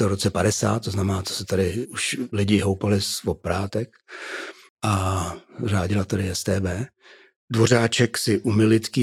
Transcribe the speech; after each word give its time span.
to 0.00 0.08
roce 0.08 0.30
50, 0.30 0.84
to 0.84 0.90
znamená, 0.90 1.22
to 1.22 1.34
se 1.34 1.44
tady 1.44 1.86
už 1.86 2.16
lidi 2.32 2.58
houpali 2.60 3.00
z 3.00 3.20
oprátek 3.26 3.88
a 4.84 5.34
řádila 5.64 6.04
tady 6.04 6.34
STB. 6.34 6.66
Dvořáček 7.52 8.18
si 8.18 8.40
u 8.40 8.52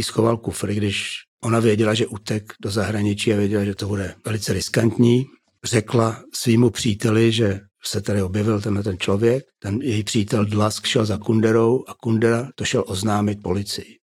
schoval 0.01 0.37
kufr, 0.37 0.73
když 0.73 1.15
ona 1.43 1.59
věděla, 1.59 1.93
že 1.93 2.07
utek 2.07 2.53
do 2.61 2.71
zahraničí 2.71 3.33
a 3.33 3.37
věděla, 3.37 3.63
že 3.63 3.75
to 3.75 3.87
bude 3.87 4.15
velice 4.25 4.53
riskantní. 4.53 5.25
Řekla 5.63 6.23
svýmu 6.33 6.69
příteli, 6.69 7.31
že 7.31 7.59
se 7.85 8.01
tady 8.01 8.21
objevil 8.21 8.61
tenhle 8.61 8.83
ten 8.83 8.97
člověk. 8.97 9.43
Ten 9.59 9.81
její 9.81 10.03
přítel 10.03 10.45
Dlask 10.45 10.85
šel 10.85 11.05
za 11.05 11.17
Kunderou 11.17 11.83
a 11.87 11.93
Kundera 11.93 12.49
to 12.55 12.65
šel 12.65 12.83
oznámit 12.87 13.41
policii. 13.43 13.97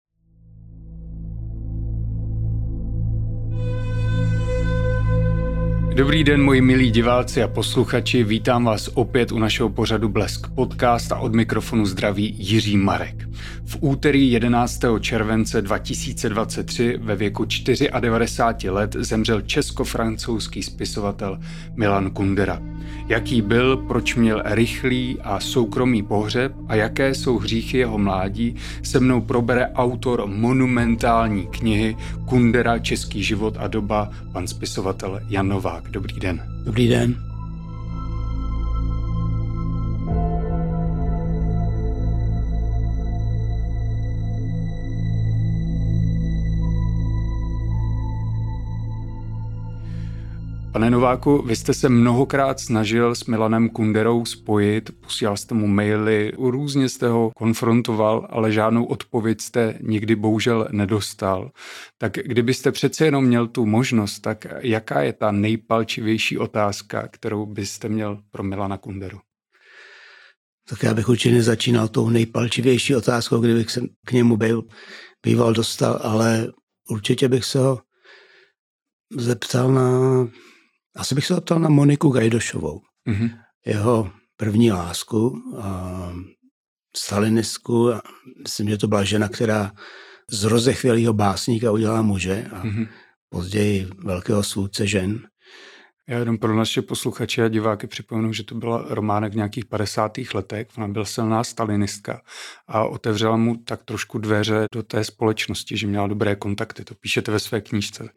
Dobrý 5.95 6.25
den, 6.25 6.43
moji 6.43 6.61
milí 6.61 6.91
diváci 6.91 7.43
a 7.43 7.49
posluchači, 7.49 8.25
vítám 8.25 8.65
vás 8.65 8.91
opět 8.95 9.33
u 9.33 9.39
našeho 9.39 9.69
pořadu 9.69 10.09
Blesk 10.09 10.47
podcast 10.55 11.13
a 11.13 11.19
od 11.19 11.35
mikrofonu 11.35 11.87
zdraví 11.87 12.35
Jiří 12.39 12.77
Marek. 12.77 13.29
V 13.65 13.77
úterý 13.81 14.33
11. 14.33 14.81
července 15.01 15.63
2023 15.63 16.99
ve 17.03 17.17
věku 17.17 17.45
94 18.01 18.71
let 18.71 18.97
zemřel 18.99 19.41
česko-francouzský 19.41 20.63
spisovatel 20.63 21.39
Milan 21.77 22.11
Kundera. 22.11 22.63
Jaký 23.11 23.43
byl, 23.43 23.77
proč 23.77 24.15
měl 24.15 24.43
rychlý 24.45 25.19
a 25.21 25.41
soukromý 25.41 26.03
pohřeb 26.03 26.53
a 26.69 26.75
jaké 26.75 27.15
jsou 27.15 27.39
hříchy 27.39 27.79
jeho 27.79 27.99
mládí, 27.99 28.57
se 28.83 29.01
mnou 29.01 29.21
probere 29.21 29.69
autor 29.69 30.27
monumentální 30.27 31.47
knihy 31.47 31.97
Kundera 32.29 32.79
Český 32.79 33.23
život 33.23 33.55
a 33.59 33.69
doba, 33.69 34.11
pan 34.33 34.47
spisovatel 34.47 35.21
Jan 35.29 35.49
Novák. 35.49 35.91
Dobrý 35.91 36.21
den. 36.21 36.43
Dobrý 36.65 36.89
den. 36.89 37.30
Pane 50.73 50.91
Nováku, 50.91 51.43
vy 51.43 51.57
jste 51.57 51.75
se 51.75 51.89
mnohokrát 51.89 52.61
snažil 52.61 53.15
s 53.15 53.25
Milanem 53.25 53.69
Kunderou 53.69 54.25
spojit, 54.25 54.91
posílal 55.01 55.37
jste 55.37 55.55
mu 55.55 55.67
maily, 55.67 56.33
různě 56.39 56.89
jste 56.89 57.09
ho 57.09 57.31
konfrontoval, 57.37 58.27
ale 58.31 58.53
žádnou 58.53 58.85
odpověď 58.85 59.41
jste 59.41 59.79
nikdy 59.81 60.17
bohužel 60.17 60.69
nedostal. 60.71 61.51
Tak 61.99 62.13
kdybyste 62.13 62.73
přece 62.73 63.05
jenom 63.05 63.25
měl 63.25 63.47
tu 63.47 63.67
možnost, 63.67 64.21
tak 64.21 64.47
jaká 64.61 65.03
je 65.03 65.13
ta 65.13 65.33
nejpalčivější 65.33 66.39
otázka, 66.39 67.09
kterou 67.09 67.47
byste 67.47 67.89
měl 67.89 68.23
pro 68.31 68.43
Milana 68.43 68.79
Kunderu? 68.79 69.19
Tak 70.69 70.83
já 70.83 70.95
bych 70.95 71.09
určitě 71.09 71.43
začínal 71.43 71.89
tou 71.89 72.11
nejpalčivější 72.11 72.97
otázkou, 72.97 73.39
kdybych 73.39 73.71
se 73.71 73.81
k 74.07 74.13
němu 74.13 74.37
byl, 74.37 74.63
býval 75.23 75.53
dostal, 75.53 76.01
ale 76.03 76.53
určitě 76.91 77.29
bych 77.29 77.45
se 77.45 77.59
ho 77.59 77.81
zeptal 79.17 79.73
na 79.73 79.91
asi 80.97 81.15
bych 81.15 81.27
se 81.27 81.35
zeptal 81.35 81.59
na 81.59 81.69
Moniku 81.69 82.11
Gajdošovou. 82.11 82.81
Mm-hmm. 83.09 83.39
Jeho 83.67 84.11
první 84.37 84.73
lásku, 84.73 85.43
a 85.63 86.13
stalinistku. 86.97 87.93
A 87.93 88.03
myslím, 88.43 88.69
že 88.69 88.79
to 88.79 88.89
byla 88.89 89.05
žena, 89.05 89.29
která 89.29 89.73
z 90.31 90.45
rozechvělého 90.45 91.13
básníka 91.13 91.71
udělala 91.71 92.03
muže 92.03 92.47
a 92.53 92.65
mm-hmm. 92.65 92.89
později 93.29 93.89
velkého 94.05 94.43
svůdce 94.43 94.87
žen. 94.87 95.21
Já 96.09 96.19
jenom 96.19 96.39
pro 96.39 96.57
naše 96.57 96.83
posluchače 96.83 97.45
a 97.45 97.49
diváky 97.49 97.87
připomenu, 97.87 98.33
že 98.33 98.45
to 98.45 98.55
byla 98.55 98.87
románek 98.89 99.33
v 99.33 99.37
nějakých 99.37 99.65
50. 99.65 100.13
letech. 100.35 100.67
Ona 100.77 100.89
byla 100.89 101.05
silná 101.05 101.45
stalinistka 101.45 102.23
a 102.69 102.85
otevřela 102.85 103.37
mu 103.37 103.57
tak 103.57 103.85
trošku 103.85 104.19
dveře 104.19 104.67
do 104.73 104.83
té 104.83 105.05
společnosti, 105.05 105.77
že 105.77 105.87
měla 105.87 106.07
dobré 106.07 106.37
kontakty. 106.37 106.85
To 106.85 106.95
píšete 106.95 107.33
ve 107.33 107.39
své 107.39 107.61
knížce. 107.61 108.09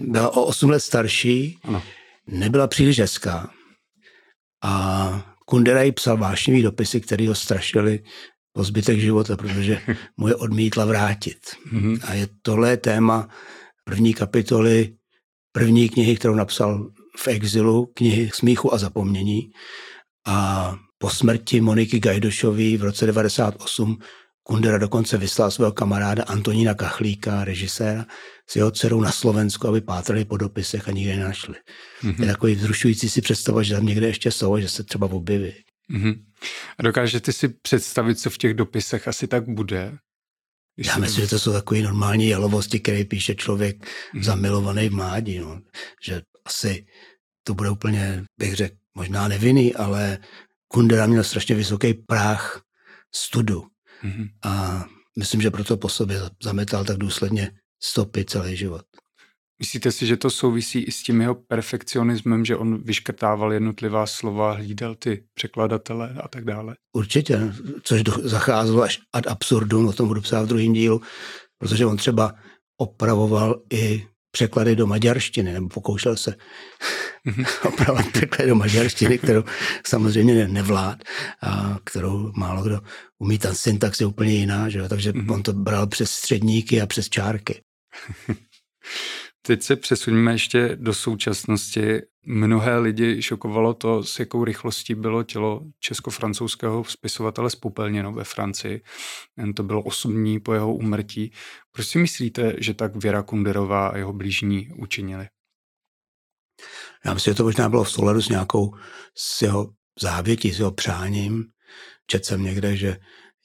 Byla 0.00 0.36
o 0.36 0.42
8 0.44 0.70
let 0.70 0.80
starší. 0.80 1.58
Ano 1.64 1.82
nebyla 2.26 2.66
příliš 2.66 2.98
hezká. 2.98 3.50
A 4.64 5.34
Kundera 5.46 5.82
jí 5.82 5.92
psal 5.92 6.16
vášnivý 6.16 6.62
dopisy, 6.62 7.00
které 7.00 7.28
ho 7.28 7.34
strašily 7.34 8.02
po 8.52 8.64
zbytek 8.64 8.98
života, 8.98 9.36
protože 9.36 9.82
mu 10.16 10.28
je 10.28 10.34
odmítla 10.34 10.84
vrátit. 10.84 11.38
Mm-hmm. 11.72 12.00
A 12.04 12.14
je 12.14 12.28
tohle 12.42 12.76
téma 12.76 13.28
první 13.84 14.14
kapitoly 14.14 14.96
první 15.52 15.88
knihy, 15.88 16.16
kterou 16.16 16.34
napsal 16.34 16.90
v 17.18 17.28
exilu, 17.28 17.86
knihy 17.94 18.30
Smíchu 18.34 18.74
a 18.74 18.78
zapomnění. 18.78 19.50
A 20.26 20.76
po 20.98 21.10
smrti 21.10 21.60
Moniky 21.60 22.00
Gajdošové 22.00 22.76
v 22.76 22.82
roce 22.82 23.06
98 23.06 23.98
Kundera 24.42 24.78
dokonce 24.78 25.18
vyslal 25.18 25.50
svého 25.50 25.72
kamaráda 25.72 26.22
Antonína 26.22 26.74
Kachlíka, 26.74 27.44
režiséra, 27.44 28.06
s 28.48 28.56
jeho 28.56 28.70
dcerou 28.70 29.00
na 29.00 29.12
Slovensku, 29.12 29.68
aby 29.68 29.80
pátrali 29.80 30.24
po 30.24 30.36
dopisech 30.36 30.88
a 30.88 30.92
nikde 30.92 31.16
nenašli. 31.16 31.54
Mm-hmm. 32.02 32.20
Je 32.20 32.26
takový 32.26 32.54
vzrušující 32.54 33.08
si 33.08 33.20
představa, 33.20 33.62
že 33.62 33.74
tam 33.74 33.86
někde 33.86 34.06
ještě 34.06 34.30
jsou 34.30 34.54
a 34.54 34.60
že 34.60 34.68
se 34.68 34.84
třeba 34.84 35.06
objeví. 35.06 35.52
Mm-hmm. 35.94 36.24
A 36.78 36.82
dokážete 36.82 37.32
si 37.32 37.48
představit, 37.48 38.18
co 38.18 38.30
v 38.30 38.38
těch 38.38 38.54
dopisech 38.54 39.08
asi 39.08 39.26
tak 39.26 39.48
bude? 39.48 39.98
Když 40.76 40.86
Já 40.86 40.98
myslím, 40.98 41.16
to... 41.16 41.20
že 41.20 41.30
to 41.30 41.38
jsou 41.38 41.52
takové 41.52 41.82
normální 41.82 42.28
jalovosti, 42.28 42.80
které 42.80 43.04
píše 43.04 43.34
člověk 43.34 43.84
mm-hmm. 43.84 44.22
zamilovaný 44.22 44.88
v 44.88 44.92
mládí. 44.92 45.38
No. 45.38 45.60
Že 46.02 46.22
asi 46.44 46.86
to 47.44 47.54
bude 47.54 47.70
úplně, 47.70 48.24
bych 48.38 48.54
řekl, 48.54 48.76
možná 48.94 49.28
nevinný, 49.28 49.74
ale 49.74 50.18
Kundera 50.68 51.06
měl 51.06 51.24
strašně 51.24 51.54
vysoký 51.54 51.94
práh 51.94 52.62
studu. 53.14 53.66
Mm-hmm. 54.04 54.28
A 54.42 54.84
myslím, 55.18 55.40
že 55.40 55.50
proto 55.50 55.76
po 55.76 55.88
sobě 55.88 56.20
zametal 56.42 56.84
tak 56.84 56.96
důsledně 56.96 57.50
stopy 57.84 58.24
celý 58.24 58.56
život. 58.56 58.82
Myslíte 59.62 59.92
si, 59.92 60.06
že 60.06 60.16
to 60.16 60.30
souvisí 60.30 60.80
i 60.80 60.92
s 60.92 61.02
tím 61.02 61.20
jeho 61.20 61.34
perfekcionismem, 61.34 62.44
že 62.44 62.56
on 62.56 62.82
vyškrtával 62.82 63.52
jednotlivá 63.52 64.06
slova, 64.06 64.52
hlídal 64.52 64.94
ty 64.94 65.24
překladatele 65.34 66.14
a 66.22 66.28
tak 66.28 66.44
dále? 66.44 66.74
Určitě, 66.96 67.52
což 67.82 68.02
zacházelo 68.22 68.82
až 68.82 69.00
ad 69.12 69.26
absurdum, 69.26 69.88
o 69.88 69.92
tom 69.92 70.08
budu 70.08 70.20
psát 70.20 70.42
v 70.42 70.46
druhém 70.46 70.72
dílu, 70.72 71.00
protože 71.58 71.86
on 71.86 71.96
třeba 71.96 72.34
opravoval 72.76 73.62
i 73.72 74.06
překlady 74.30 74.76
do 74.76 74.86
maďarštiny, 74.86 75.52
nebo 75.52 75.68
pokoušel 75.68 76.16
se 76.16 76.34
mhm. 77.24 77.44
opravovat 77.64 78.06
překlady 78.12 78.48
do 78.48 78.54
maďarštiny, 78.54 79.18
kterou 79.18 79.44
samozřejmě 79.86 80.48
nevlád 80.48 80.98
a 81.42 81.78
kterou 81.84 82.32
málo 82.36 82.62
kdo 82.62 82.80
umí. 83.18 83.38
Ta 83.38 83.54
syntax 83.54 84.00
je 84.00 84.06
úplně 84.06 84.32
jiná, 84.32 84.68
že 84.68 84.78
jo? 84.78 84.88
takže 84.88 85.12
mm-hmm. 85.12 85.34
on 85.34 85.42
to 85.42 85.52
bral 85.52 85.86
přes 85.86 86.10
středníky 86.10 86.80
a 86.80 86.86
přes 86.86 87.08
čárky. 87.08 87.60
Teď 89.42 89.62
se 89.62 89.76
přesuníme 89.76 90.32
ještě 90.32 90.76
do 90.76 90.94
současnosti. 90.94 92.00
Mnohé 92.26 92.78
lidi 92.78 93.22
šokovalo 93.22 93.74
to, 93.74 94.04
s 94.04 94.18
jakou 94.18 94.44
rychlostí 94.44 94.94
bylo 94.94 95.22
tělo 95.22 95.60
česko-francouzského 95.80 96.84
spisovatele 96.84 97.50
spopelněno 97.50 98.12
ve 98.12 98.24
Francii. 98.24 98.82
Jen 99.38 99.54
to 99.54 99.62
bylo 99.62 99.82
osm 99.82 100.12
dní 100.14 100.40
po 100.40 100.54
jeho 100.54 100.74
úmrtí. 100.74 101.32
Proč 101.72 101.86
si 101.86 101.98
myslíte, 101.98 102.54
že 102.58 102.74
tak 102.74 102.96
Věra 102.96 103.22
Kunderová 103.22 103.88
a 103.88 103.96
jeho 103.96 104.12
blížní 104.12 104.68
učinili? 104.76 105.28
Já 107.04 107.14
myslím, 107.14 107.32
že 107.32 107.36
to 107.36 107.44
možná 107.44 107.68
bylo 107.68 107.84
v 107.84 107.90
souladu 107.90 108.22
s 108.22 108.28
nějakou 108.28 108.74
s 109.16 109.42
jeho 109.42 109.72
závětí, 110.00 110.52
s 110.52 110.58
jeho 110.58 110.72
přáním. 110.72 111.44
Četl 112.06 112.24
jsem 112.24 112.42
někde, 112.42 112.76
že 112.76 112.96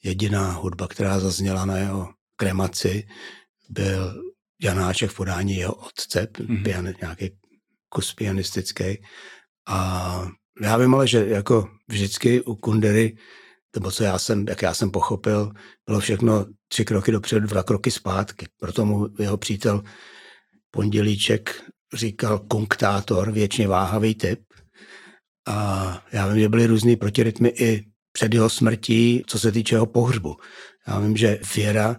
jediná 0.02 0.52
hudba, 0.52 0.88
která 0.88 1.20
zazněla 1.20 1.64
na 1.64 1.76
jeho 1.76 2.08
kremaci, 2.36 3.08
byl 3.68 4.22
Janáček 4.62 5.10
v 5.10 5.16
podání 5.16 5.56
jeho 5.56 5.74
otce, 5.74 6.28
mm-hmm. 6.32 6.62
pian, 6.62 6.88
nějaký 7.00 7.30
kus 7.88 8.14
pianistický. 8.14 9.02
A 9.68 10.28
já 10.60 10.76
vím 10.76 10.94
ale, 10.94 11.08
že 11.08 11.26
jako 11.26 11.68
vždycky 11.88 12.42
u 12.42 12.54
Kundery, 12.54 13.16
nebo 13.74 13.90
co 13.90 14.04
já 14.04 14.18
jsem, 14.18 14.44
jak 14.48 14.62
já 14.62 14.74
jsem 14.74 14.90
pochopil, 14.90 15.52
bylo 15.86 16.00
všechno 16.00 16.46
tři 16.68 16.84
kroky 16.84 17.12
dopředu, 17.12 17.46
dva 17.46 17.62
kroky 17.62 17.90
zpátky. 17.90 18.46
Proto 18.60 18.84
mu 18.84 19.08
jeho 19.18 19.36
přítel 19.36 19.82
Pondělíček 20.70 21.62
říkal 21.94 22.38
konktátor, 22.38 23.32
věčně 23.32 23.68
váhavý 23.68 24.14
typ. 24.14 24.40
A 25.46 26.04
já 26.12 26.28
vím, 26.28 26.40
že 26.40 26.48
byly 26.48 26.66
různý 26.66 26.96
protirytmy 26.96 27.48
i 27.48 27.84
před 28.12 28.34
jeho 28.34 28.50
smrtí, 28.50 29.22
co 29.26 29.38
se 29.38 29.52
týče 29.52 29.74
jeho 29.74 29.86
pohřbu. 29.86 30.36
Já 30.88 31.00
vím, 31.00 31.16
že 31.16 31.40
Věra 31.54 31.96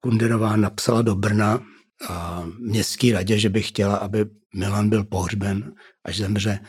Kunderová 0.00 0.56
napsala 0.56 1.02
do 1.02 1.14
Brna 1.14 1.60
a 2.08 2.44
městský 2.58 3.12
radě, 3.12 3.38
že 3.38 3.48
by 3.48 3.62
chtěla, 3.62 3.96
aby 3.96 4.26
Milan 4.54 4.88
byl 4.88 5.04
pohřben, 5.04 5.74
až 6.04 6.16
zemře 6.16 6.60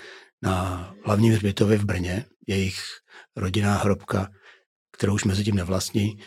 na 0.41 0.93
hlavním 1.05 1.33
hřbitově 1.33 1.77
v 1.77 1.85
Brně. 1.85 2.25
Jejich 2.47 2.79
rodinná 3.35 3.77
hrobka, 3.77 4.29
kterou 4.91 5.13
už 5.13 5.23
mezi 5.23 5.43
tím 5.43 5.55
nevlastní, 5.55 6.17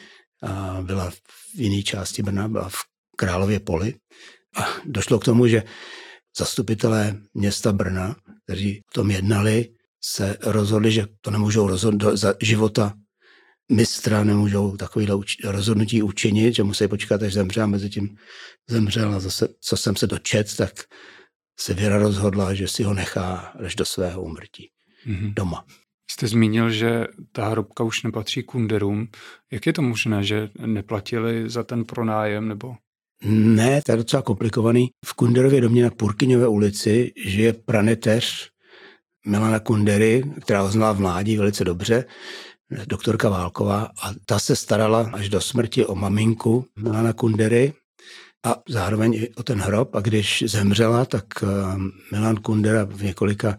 a 0.42 0.78
byla 0.82 1.10
v 1.10 1.54
jiné 1.54 1.82
části 1.82 2.22
Brna, 2.22 2.48
byla 2.48 2.68
v 2.68 2.76
Králově 3.16 3.60
poli. 3.60 3.94
A 4.56 4.66
došlo 4.84 5.18
k 5.18 5.24
tomu, 5.24 5.46
že 5.46 5.62
zastupitelé 6.38 7.20
města 7.34 7.72
Brna, 7.72 8.16
kteří 8.44 8.80
o 8.80 8.92
tom 8.94 9.10
jednali, 9.10 9.68
se 10.04 10.36
rozhodli, 10.42 10.92
že 10.92 11.06
to 11.20 11.30
nemůžou 11.30 11.66
rozhodnout 11.68 12.16
za 12.16 12.34
života 12.42 12.94
mistra, 13.70 14.24
nemůžou 14.24 14.76
takovýhle 14.76 15.16
rozhodnutí 15.44 16.02
učinit, 16.02 16.54
že 16.54 16.62
musí 16.62 16.88
počkat, 16.88 17.22
až 17.22 17.32
zemře 17.32 17.60
a 17.60 17.66
mezi 17.66 17.90
tím 17.90 18.16
zemřel 18.68 19.14
a 19.14 19.20
zase, 19.20 19.48
co 19.60 19.76
jsem 19.76 19.96
se 19.96 20.06
dočet, 20.06 20.56
tak 20.56 20.72
se 21.60 21.74
Věra 21.74 21.98
rozhodla, 21.98 22.54
že 22.54 22.68
si 22.68 22.82
ho 22.82 22.94
nechá 22.94 23.34
až 23.36 23.74
do 23.74 23.84
svého 23.84 24.22
umrtí 24.22 24.70
mm-hmm. 25.06 25.34
doma. 25.34 25.64
Jste 26.10 26.28
zmínil, 26.28 26.70
že 26.70 27.06
ta 27.32 27.48
hrobka 27.48 27.84
už 27.84 28.02
nepatří 28.02 28.42
kunderům. 28.42 29.08
Jak 29.52 29.66
je 29.66 29.72
to 29.72 29.82
možné, 29.82 30.24
že 30.24 30.50
neplatili 30.66 31.50
za 31.50 31.62
ten 31.62 31.84
pronájem 31.84 32.48
nebo 32.48 32.74
ne, 33.24 33.82
to 33.86 33.92
je 33.92 33.96
docela 33.96 34.22
komplikovaný. 34.22 34.90
V 35.04 35.14
Kunderově 35.14 35.60
domě 35.60 35.82
na 35.84 35.90
Purkyňové 35.90 36.48
ulici 36.48 37.12
žije 37.26 37.52
praneteř 37.52 38.50
Milana 39.26 39.60
Kundery, 39.60 40.22
která 40.40 40.62
ho 40.62 40.70
znala 40.70 40.92
v 40.92 41.00
mládí 41.00 41.36
velice 41.36 41.64
dobře, 41.64 42.04
doktorka 42.86 43.28
Válková, 43.28 43.82
a 44.02 44.12
ta 44.26 44.38
se 44.38 44.56
starala 44.56 45.10
až 45.12 45.28
do 45.28 45.40
smrti 45.40 45.86
o 45.86 45.94
maminku 45.94 46.66
Milana 46.78 47.12
Kundery 47.12 47.72
a 48.44 48.56
zároveň 48.68 49.14
i 49.14 49.34
o 49.34 49.42
ten 49.42 49.60
hrob. 49.60 49.94
A 49.94 50.00
když 50.00 50.44
zemřela, 50.46 51.04
tak 51.04 51.24
eh, 51.42 51.46
Milan 52.12 52.36
Kundera 52.36 52.84
v 52.84 53.02
několika 53.02 53.58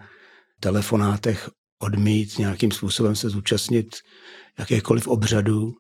telefonátech 0.60 1.50
odmít 1.80 2.38
nějakým 2.38 2.72
způsobem 2.72 3.16
se 3.16 3.30
zúčastnit 3.30 3.96
jakékoliv 4.60 5.08
obřadů, 5.08 5.74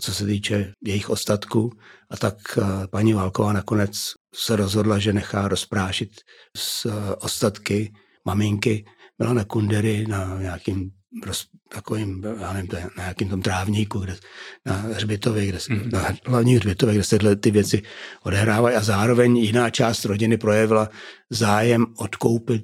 co 0.00 0.14
se 0.14 0.26
týče 0.26 0.72
jejich 0.84 1.10
ostatků. 1.10 1.70
A 2.10 2.16
tak 2.16 2.36
eh, 2.58 2.86
paní 2.86 3.12
Válková 3.12 3.52
nakonec 3.52 3.90
se 4.34 4.56
rozhodla, 4.56 4.98
že 4.98 5.12
nechá 5.12 5.48
rozprášit 5.48 6.10
z 6.56 6.86
eh, 6.86 7.14
ostatky 7.14 7.92
maminky 8.24 8.84
Milana 9.18 9.44
Kundery 9.44 10.06
na 10.08 10.38
nějakým 10.40 10.90
roz, 11.26 11.46
takovým, 11.68 12.22
já 12.40 12.52
nevím, 12.52 12.70
na 12.72 13.02
nějakým 13.02 13.28
tom 13.28 13.42
trávníku, 13.42 13.98
kde, 13.98 14.16
na 14.66 14.74
hřbitově, 14.74 15.46
kde, 15.46 15.58
mm. 15.70 15.90
na 15.90 16.08
hlavní 16.26 16.56
hřbitově, 16.56 16.94
kde 16.94 17.04
se 17.04 17.18
tyhle 17.18 17.36
ty 17.36 17.50
věci 17.50 17.82
odehrávají 18.22 18.76
a 18.76 18.82
zároveň 18.82 19.36
jiná 19.36 19.70
část 19.70 20.04
rodiny 20.04 20.36
projevila 20.36 20.88
zájem 21.30 21.86
odkoupit 21.98 22.62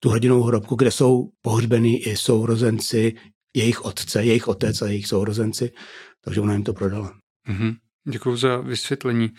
tu 0.00 0.08
hodinou 0.08 0.42
hrobku, 0.42 0.74
kde 0.74 0.90
jsou 0.90 1.30
pohřbení 1.42 2.02
i 2.02 2.16
sourozenci, 2.16 3.14
jejich 3.56 3.84
otce, 3.84 4.24
jejich 4.24 4.48
otec 4.48 4.82
a 4.82 4.86
jejich 4.86 5.06
sourozenci 5.06 5.72
takže 6.24 6.40
ona 6.40 6.52
jim 6.52 6.64
to 6.64 6.72
prodala. 6.72 7.18
Mm-hmm. 7.48 7.76
Děkuji 8.08 8.36
za 8.36 8.56
vysvětlení. 8.56 9.30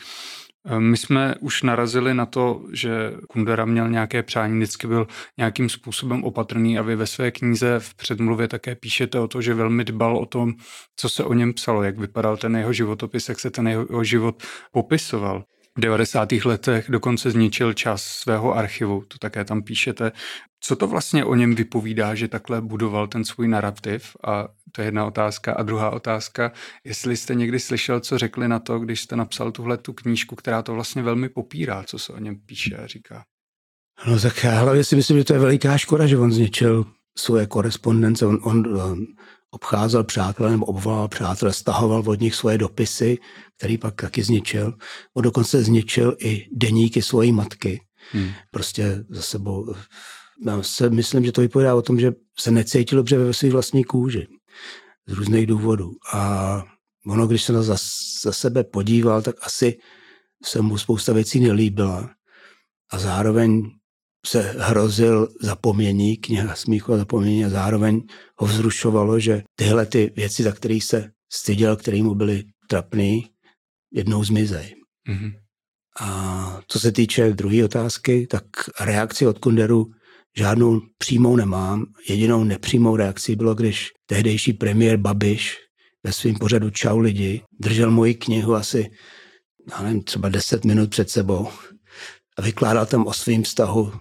Eh, 0.65 0.79
my 0.79 0.97
jsme 0.97 1.35
už 1.39 1.63
narazili 1.63 2.13
na 2.13 2.25
to, 2.25 2.65
že 2.71 3.13
Kundera 3.29 3.65
měl 3.65 3.89
nějaké 3.89 4.23
přání, 4.23 4.57
vždycky 4.57 4.87
byl 4.87 5.07
nějakým 5.37 5.69
způsobem 5.69 6.23
opatrný 6.23 6.79
a 6.79 6.81
vy 6.81 6.95
ve 6.95 7.07
své 7.07 7.31
knize 7.31 7.79
v 7.79 7.95
předmluvě 7.95 8.47
také 8.47 8.75
píšete 8.75 9.19
o 9.19 9.27
to, 9.27 9.41
že 9.41 9.53
velmi 9.53 9.83
dbal 9.83 10.17
o 10.17 10.25
tom, 10.25 10.53
co 10.95 11.09
se 11.09 11.23
o 11.23 11.33
něm 11.33 11.53
psalo, 11.53 11.83
jak 11.83 11.99
vypadal 11.99 12.37
ten 12.37 12.55
jeho 12.55 12.73
životopis, 12.73 13.29
jak 13.29 13.39
se 13.39 13.51
ten 13.51 13.67
jeho 13.67 14.03
život 14.03 14.43
popisoval. 14.71 15.43
V 15.77 15.81
90. 15.81 16.31
letech 16.31 16.85
dokonce 16.89 17.31
zničil 17.31 17.73
čas 17.73 18.03
svého 18.03 18.55
archivu, 18.55 19.03
to 19.07 19.17
také 19.17 19.45
tam 19.45 19.61
píšete. 19.61 20.11
Co 20.59 20.75
to 20.75 20.87
vlastně 20.87 21.25
o 21.25 21.35
něm 21.35 21.55
vypovídá, 21.55 22.15
že 22.15 22.27
takhle 22.27 22.61
budoval 22.61 23.07
ten 23.07 23.25
svůj 23.25 23.47
narrativ? 23.47 24.15
A 24.27 24.47
to 24.71 24.81
je 24.81 24.87
jedna 24.87 25.05
otázka. 25.05 25.53
A 25.53 25.63
druhá 25.63 25.89
otázka, 25.89 26.51
jestli 26.83 27.17
jste 27.17 27.35
někdy 27.35 27.59
slyšel, 27.59 27.99
co 27.99 28.17
řekli 28.17 28.47
na 28.47 28.59
to, 28.59 28.79
když 28.79 29.01
jste 29.01 29.15
napsal 29.15 29.51
tuhle 29.51 29.77
tu 29.77 29.93
knížku, 29.93 30.35
která 30.35 30.61
to 30.61 30.73
vlastně 30.73 31.03
velmi 31.03 31.29
popírá, 31.29 31.83
co 31.83 31.99
se 31.99 32.13
o 32.13 32.19
něm 32.19 32.35
píše 32.45 32.77
a 32.77 32.87
říká. 32.87 33.23
No 34.07 34.19
tak 34.19 34.43
já 34.43 34.59
hlavně 34.59 34.83
si 34.83 34.95
myslím, 34.95 35.17
že 35.17 35.23
to 35.23 35.33
je 35.33 35.39
veliká 35.39 35.77
škoda, 35.77 36.07
že 36.07 36.17
on 36.17 36.31
zničil 36.31 36.85
svoje 37.17 37.47
korespondence. 37.47 38.25
On, 38.25 38.39
on, 38.43 38.81
on 38.81 39.05
obcházel 39.53 40.03
přátelé 40.03 40.51
nebo 40.51 40.65
obvolal 40.65 41.07
přátelé, 41.07 41.53
stahoval 41.53 42.03
od 42.05 42.21
nich 42.21 42.35
svoje 42.35 42.57
dopisy, 42.57 43.17
který 43.57 43.77
pak 43.77 44.01
taky 44.01 44.23
zničil. 44.23 44.73
On 45.13 45.23
dokonce 45.23 45.63
zničil 45.63 46.15
i 46.19 46.47
deníky 46.51 47.01
svojí 47.01 47.31
matky. 47.31 47.81
Hmm. 48.11 48.29
Prostě 48.51 49.05
za 49.09 49.21
sebou. 49.21 49.75
Já 50.47 50.63
se 50.63 50.89
myslím, 50.89 51.25
že 51.25 51.31
to 51.31 51.41
vypovídá 51.41 51.75
o 51.75 51.81
tom, 51.81 51.99
že 51.99 52.11
se 52.39 52.51
necítil 52.51 52.97
dobře 52.97 53.17
ve 53.17 53.33
své 53.33 53.49
vlastní 53.49 53.83
kůži 53.83 54.27
z 55.07 55.13
různých 55.13 55.47
důvodů. 55.47 55.91
A 56.13 56.63
ono, 57.07 57.27
když 57.27 57.43
se 57.43 57.53
na 57.53 57.61
za, 57.61 57.75
za 58.23 58.31
sebe 58.31 58.63
podíval, 58.63 59.21
tak 59.21 59.35
asi 59.41 59.77
se 60.45 60.61
mu 60.61 60.77
spousta 60.77 61.13
věcí 61.13 61.39
nelíbila. 61.39 62.09
A 62.91 62.99
zároveň 62.99 63.71
se 64.25 64.55
hrozil 64.57 65.27
zapomnění, 65.41 66.17
kniha 66.17 66.55
smíchu 66.55 66.93
a 66.93 66.97
zapomnění 66.97 67.45
a 67.45 67.49
zároveň 67.49 68.01
ho 68.37 68.47
vzrušovalo, 68.47 69.19
že 69.19 69.43
tyhle 69.55 69.85
ty 69.85 70.11
věci, 70.15 70.43
za 70.43 70.51
které 70.51 70.79
se 70.81 71.11
styděl, 71.31 71.75
které 71.75 72.03
mu 72.03 72.15
byly 72.15 72.43
trapný, 72.69 73.29
jednou 73.91 74.23
zmizej. 74.23 74.75
Mm-hmm. 75.09 75.33
A 75.99 76.61
co 76.67 76.79
se 76.79 76.91
týče 76.91 77.33
druhé 77.33 77.65
otázky, 77.65 78.27
tak 78.27 78.43
reakci 78.79 79.27
od 79.27 79.39
Kunderu 79.39 79.91
žádnou 80.37 80.81
přímou 80.97 81.35
nemám. 81.35 81.85
Jedinou 82.09 82.43
nepřímou 82.43 82.95
reakcí 82.95 83.35
bylo, 83.35 83.55
když 83.55 83.89
tehdejší 84.05 84.53
premiér 84.53 84.97
Babiš 84.97 85.57
ve 86.03 86.13
svém 86.13 86.35
pořadu 86.35 86.69
Čau 86.69 86.99
lidi 86.99 87.41
držel 87.59 87.91
moji 87.91 88.13
knihu 88.13 88.55
asi 88.55 88.89
já 89.71 89.81
nevím, 89.81 90.03
třeba 90.03 90.29
10 90.29 90.65
minut 90.65 90.89
před 90.89 91.09
sebou 91.09 91.47
a 92.37 92.41
vykládal 92.41 92.85
tam 92.85 93.07
o 93.07 93.13
svém 93.13 93.43
vztahu 93.43 93.93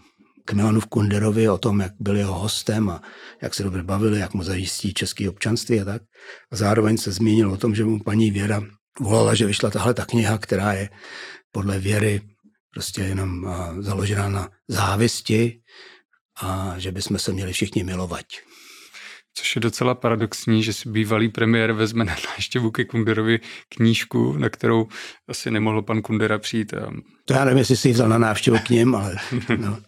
k 0.44 0.52
Milanu 0.52 0.80
Kunderovi, 0.80 1.48
o 1.48 1.58
tom, 1.58 1.80
jak 1.80 1.92
byl 2.00 2.16
jeho 2.16 2.34
hostem 2.34 2.90
a 2.90 3.02
jak 3.42 3.54
se 3.54 3.62
dobře 3.62 3.82
bavili, 3.82 4.20
jak 4.20 4.34
mu 4.34 4.42
zajistí 4.42 4.94
české 4.94 5.28
občanství 5.28 5.80
a 5.80 5.84
tak. 5.84 6.02
A 6.52 6.56
zároveň 6.56 6.98
se 6.98 7.12
zmínil 7.12 7.52
o 7.52 7.56
tom, 7.56 7.74
že 7.74 7.84
mu 7.84 7.98
paní 8.02 8.30
Věra 8.30 8.62
volala, 9.00 9.34
že 9.34 9.46
vyšla 9.46 9.70
tahle 9.70 9.94
ta 9.94 10.04
kniha, 10.04 10.38
která 10.38 10.72
je 10.72 10.88
podle 11.52 11.78
Věry 11.78 12.20
prostě 12.74 13.02
jenom 13.02 13.54
založená 13.80 14.28
na 14.28 14.48
závisti 14.68 15.60
a 16.42 16.74
že 16.78 16.92
bychom 16.92 17.18
se 17.18 17.32
měli 17.32 17.52
všichni 17.52 17.84
milovat. 17.84 18.26
Což 19.34 19.56
je 19.56 19.60
docela 19.60 19.94
paradoxní, 19.94 20.62
že 20.62 20.72
si 20.72 20.88
bývalý 20.88 21.28
premiér 21.28 21.72
vezme 21.72 22.04
na 22.04 22.12
návštěvu 22.12 22.70
ke 22.70 22.84
Kunderovi 22.84 23.40
knížku, 23.68 24.32
na 24.32 24.48
kterou 24.48 24.88
asi 25.28 25.50
nemohl 25.50 25.82
pan 25.82 26.02
Kundera 26.02 26.38
přijít. 26.38 26.74
To 27.24 27.34
já 27.34 27.44
nevím, 27.44 27.58
jestli 27.58 27.76
si 27.76 27.92
vzal 27.92 28.08
na 28.08 28.18
návštěvu 28.18 28.58
k 28.66 28.70
ním, 28.70 28.94
ale... 28.94 29.16
No. 29.56 29.78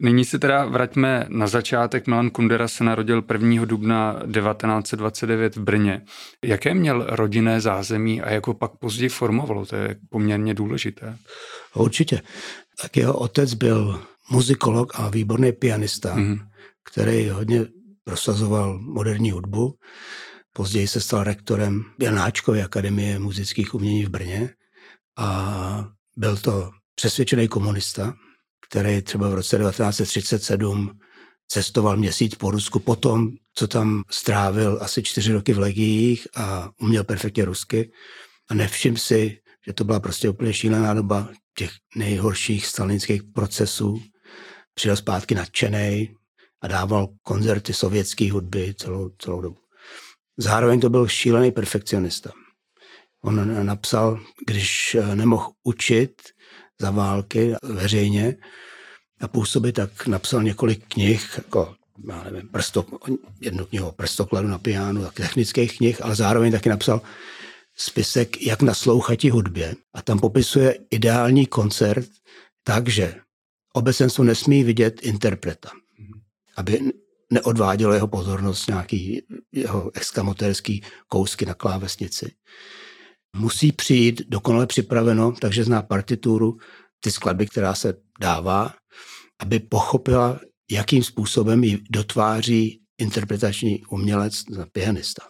Nyní 0.00 0.24
se 0.24 0.38
teda 0.38 0.64
vraťme 0.64 1.26
na 1.28 1.46
začátek. 1.46 2.06
Milan 2.06 2.30
Kundera 2.30 2.68
se 2.68 2.84
narodil 2.84 3.24
1. 3.32 3.64
dubna 3.64 4.12
1929 4.32 5.56
v 5.56 5.60
Brně. 5.60 6.02
Jaké 6.44 6.74
měl 6.74 7.06
rodinné 7.08 7.60
zázemí 7.60 8.22
a 8.22 8.30
jak 8.30 8.46
ho 8.46 8.54
pak 8.54 8.70
později 8.76 9.08
formovalo? 9.08 9.66
To 9.66 9.76
je 9.76 9.96
poměrně 10.10 10.54
důležité. 10.54 11.16
Určitě. 11.74 12.22
Tak 12.82 12.96
jeho 12.96 13.14
otec 13.14 13.54
byl 13.54 14.02
muzikolog 14.30 14.92
a 14.94 15.08
výborný 15.08 15.52
pianista, 15.52 16.16
mm-hmm. 16.16 16.38
který 16.92 17.28
hodně 17.28 17.66
prosazoval 18.06 18.78
moderní 18.78 19.30
hudbu. 19.30 19.74
Později 20.52 20.88
se 20.88 21.00
stal 21.00 21.24
rektorem 21.24 21.84
Janáčkovy 22.00 22.62
akademie 22.62 23.18
muzických 23.18 23.74
umění 23.74 24.04
v 24.04 24.08
Brně 24.08 24.54
a 25.18 25.88
byl 26.16 26.36
to 26.36 26.70
přesvědčený 26.94 27.48
komunista, 27.48 28.14
který 28.68 29.02
třeba 29.02 29.28
v 29.28 29.34
roce 29.34 29.58
1937 29.58 30.98
cestoval 31.48 31.96
měsíc 31.96 32.34
po 32.34 32.50
Rusku 32.50 32.78
potom, 32.78 33.30
co 33.54 33.68
tam 33.68 34.02
strávil 34.10 34.78
asi 34.82 35.02
čtyři 35.02 35.32
roky 35.32 35.52
v 35.52 35.58
legiích 35.58 36.28
a 36.36 36.70
uměl 36.80 37.04
perfektně 37.04 37.44
rusky. 37.44 37.90
A 38.50 38.54
nevšim 38.54 38.96
si, 38.96 39.38
že 39.66 39.72
to 39.72 39.84
byla 39.84 40.00
prostě 40.00 40.28
úplně 40.28 40.52
šílená 40.52 40.94
doba 40.94 41.28
těch 41.58 41.70
nejhorších 41.96 42.66
stalinských 42.66 43.22
procesů. 43.34 44.02
Přijel 44.74 44.96
zpátky 44.96 45.34
nadšený, 45.34 46.16
a 46.62 46.68
dával 46.68 47.08
koncerty 47.22 47.72
sovětské 47.72 48.32
hudby 48.32 48.74
celou, 48.78 49.10
celou 49.18 49.40
dobu. 49.40 49.58
Zároveň 50.36 50.80
to 50.80 50.90
byl 50.90 51.08
šílený 51.08 51.52
perfekcionista. 51.52 52.32
On 53.24 53.66
napsal, 53.66 54.20
když 54.46 54.96
nemohl 55.14 55.50
učit 55.62 56.22
za 56.80 56.90
války 56.90 57.54
veřejně 57.62 58.36
a 59.20 59.28
působit, 59.28 59.72
tak 59.72 60.06
napsal 60.06 60.42
několik 60.42 60.84
knih, 60.88 61.34
jako 61.36 61.74
já 62.08 62.22
nevím, 62.22 62.48
prstok, 62.48 63.08
jednu 63.40 63.66
knihu 63.66 63.92
prstokladu 63.92 64.48
na 64.48 64.58
pianu, 64.58 65.02
tak 65.02 65.14
technických 65.14 65.76
knih, 65.78 66.04
ale 66.04 66.14
zároveň 66.14 66.52
taky 66.52 66.68
napsal 66.68 67.00
spisek, 67.76 68.42
jak 68.42 68.62
naslouchat 68.62 69.24
hudbě. 69.24 69.74
A 69.94 70.02
tam 70.02 70.18
popisuje 70.18 70.78
ideální 70.90 71.46
koncert 71.46 72.08
takže 72.64 73.14
obecenstvo 73.72 74.24
nesmí 74.24 74.64
vidět 74.64 75.00
interpreta 75.02 75.70
aby 76.56 76.80
neodvádělo 77.32 77.92
jeho 77.92 78.08
pozornost 78.08 78.68
nějaký 78.68 79.22
jeho 79.52 79.90
exkamotérský 79.94 80.82
kousky 81.08 81.46
na 81.46 81.54
klávesnici. 81.54 82.32
Musí 83.36 83.72
přijít 83.72 84.22
dokonale 84.28 84.66
připraveno, 84.66 85.32
takže 85.32 85.64
zná 85.64 85.82
partituru, 85.82 86.56
ty 87.00 87.10
skladby, 87.10 87.46
která 87.46 87.74
se 87.74 87.94
dává, 88.20 88.74
aby 89.40 89.58
pochopila, 89.58 90.40
jakým 90.70 91.04
způsobem 91.04 91.64
ji 91.64 91.78
dotváří 91.90 92.80
interpretační 92.98 93.84
umělec, 93.84 94.42
pianista. 94.72 95.22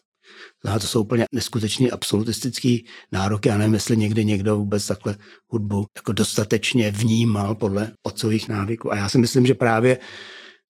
No 0.65 0.81
to 0.81 0.87
jsou 0.87 1.01
úplně 1.01 1.25
neskutečný 1.33 1.91
absolutistický 1.91 2.87
nároky. 3.13 3.49
Já 3.49 3.59
nevím, 3.59 3.75
jestli 3.75 3.97
někdy 3.97 4.25
někdo 4.25 4.57
vůbec 4.57 4.87
takhle 4.87 5.17
hudbu 5.49 5.87
jako 5.97 6.13
dostatečně 6.13 6.91
vnímal 6.91 7.55
podle 7.55 7.93
otcových 8.03 8.49
návyků. 8.49 8.93
A 8.93 8.97
já 8.97 9.09
si 9.09 9.19
myslím, 9.19 9.47
že 9.47 9.55
právě 9.55 9.99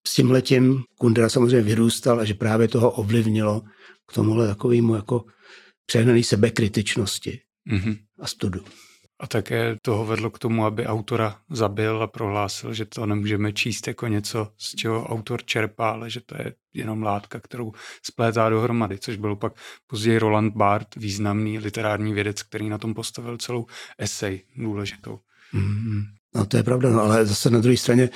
s 0.07 0.13
tím 0.13 0.31
letím 0.31 0.83
Kundera 0.99 1.29
samozřejmě 1.29 1.61
vyrůstal 1.61 2.19
a 2.19 2.25
že 2.25 2.33
právě 2.33 2.67
toho 2.67 2.91
ovlivnilo 2.91 3.61
k 4.07 4.13
tomuhle 4.13 4.47
takovému 4.47 4.95
jako 4.95 5.25
přehnaný 5.85 6.23
sebekritičnosti 6.23 7.39
mm-hmm. 7.71 7.97
a 8.19 8.27
studu. 8.27 8.63
A 9.19 9.27
také 9.27 9.75
toho 9.81 10.05
vedlo 10.05 10.29
k 10.29 10.39
tomu, 10.39 10.65
aby 10.65 10.85
autora 10.85 11.39
zabil 11.49 12.03
a 12.03 12.07
prohlásil, 12.07 12.73
že 12.73 12.85
to 12.85 13.05
nemůžeme 13.05 13.53
číst 13.53 13.87
jako 13.87 14.07
něco, 14.07 14.47
z 14.57 14.75
čeho 14.75 15.07
autor 15.07 15.45
čerpá, 15.45 15.89
ale 15.89 16.09
že 16.09 16.21
to 16.21 16.35
je 16.37 16.53
jenom 16.73 17.03
látka, 17.03 17.39
kterou 17.39 17.71
splétá 18.03 18.49
dohromady, 18.49 18.97
což 18.99 19.17
byl 19.17 19.35
pak 19.35 19.53
později 19.87 20.19
Roland 20.19 20.53
Barthes, 20.55 21.03
významný 21.03 21.59
literární 21.59 22.13
vědec, 22.13 22.43
který 22.43 22.69
na 22.69 22.77
tom 22.77 22.93
postavil 22.93 23.37
celou 23.37 23.65
esej 23.97 24.41
důležitou. 24.55 25.19
Mm, 25.53 26.03
no 26.35 26.45
to 26.45 26.57
je 26.57 26.63
pravda, 26.63 26.89
no, 26.89 27.01
ale 27.01 27.25
zase 27.25 27.49
na 27.49 27.59
druhé 27.59 27.77
straně 27.77 28.09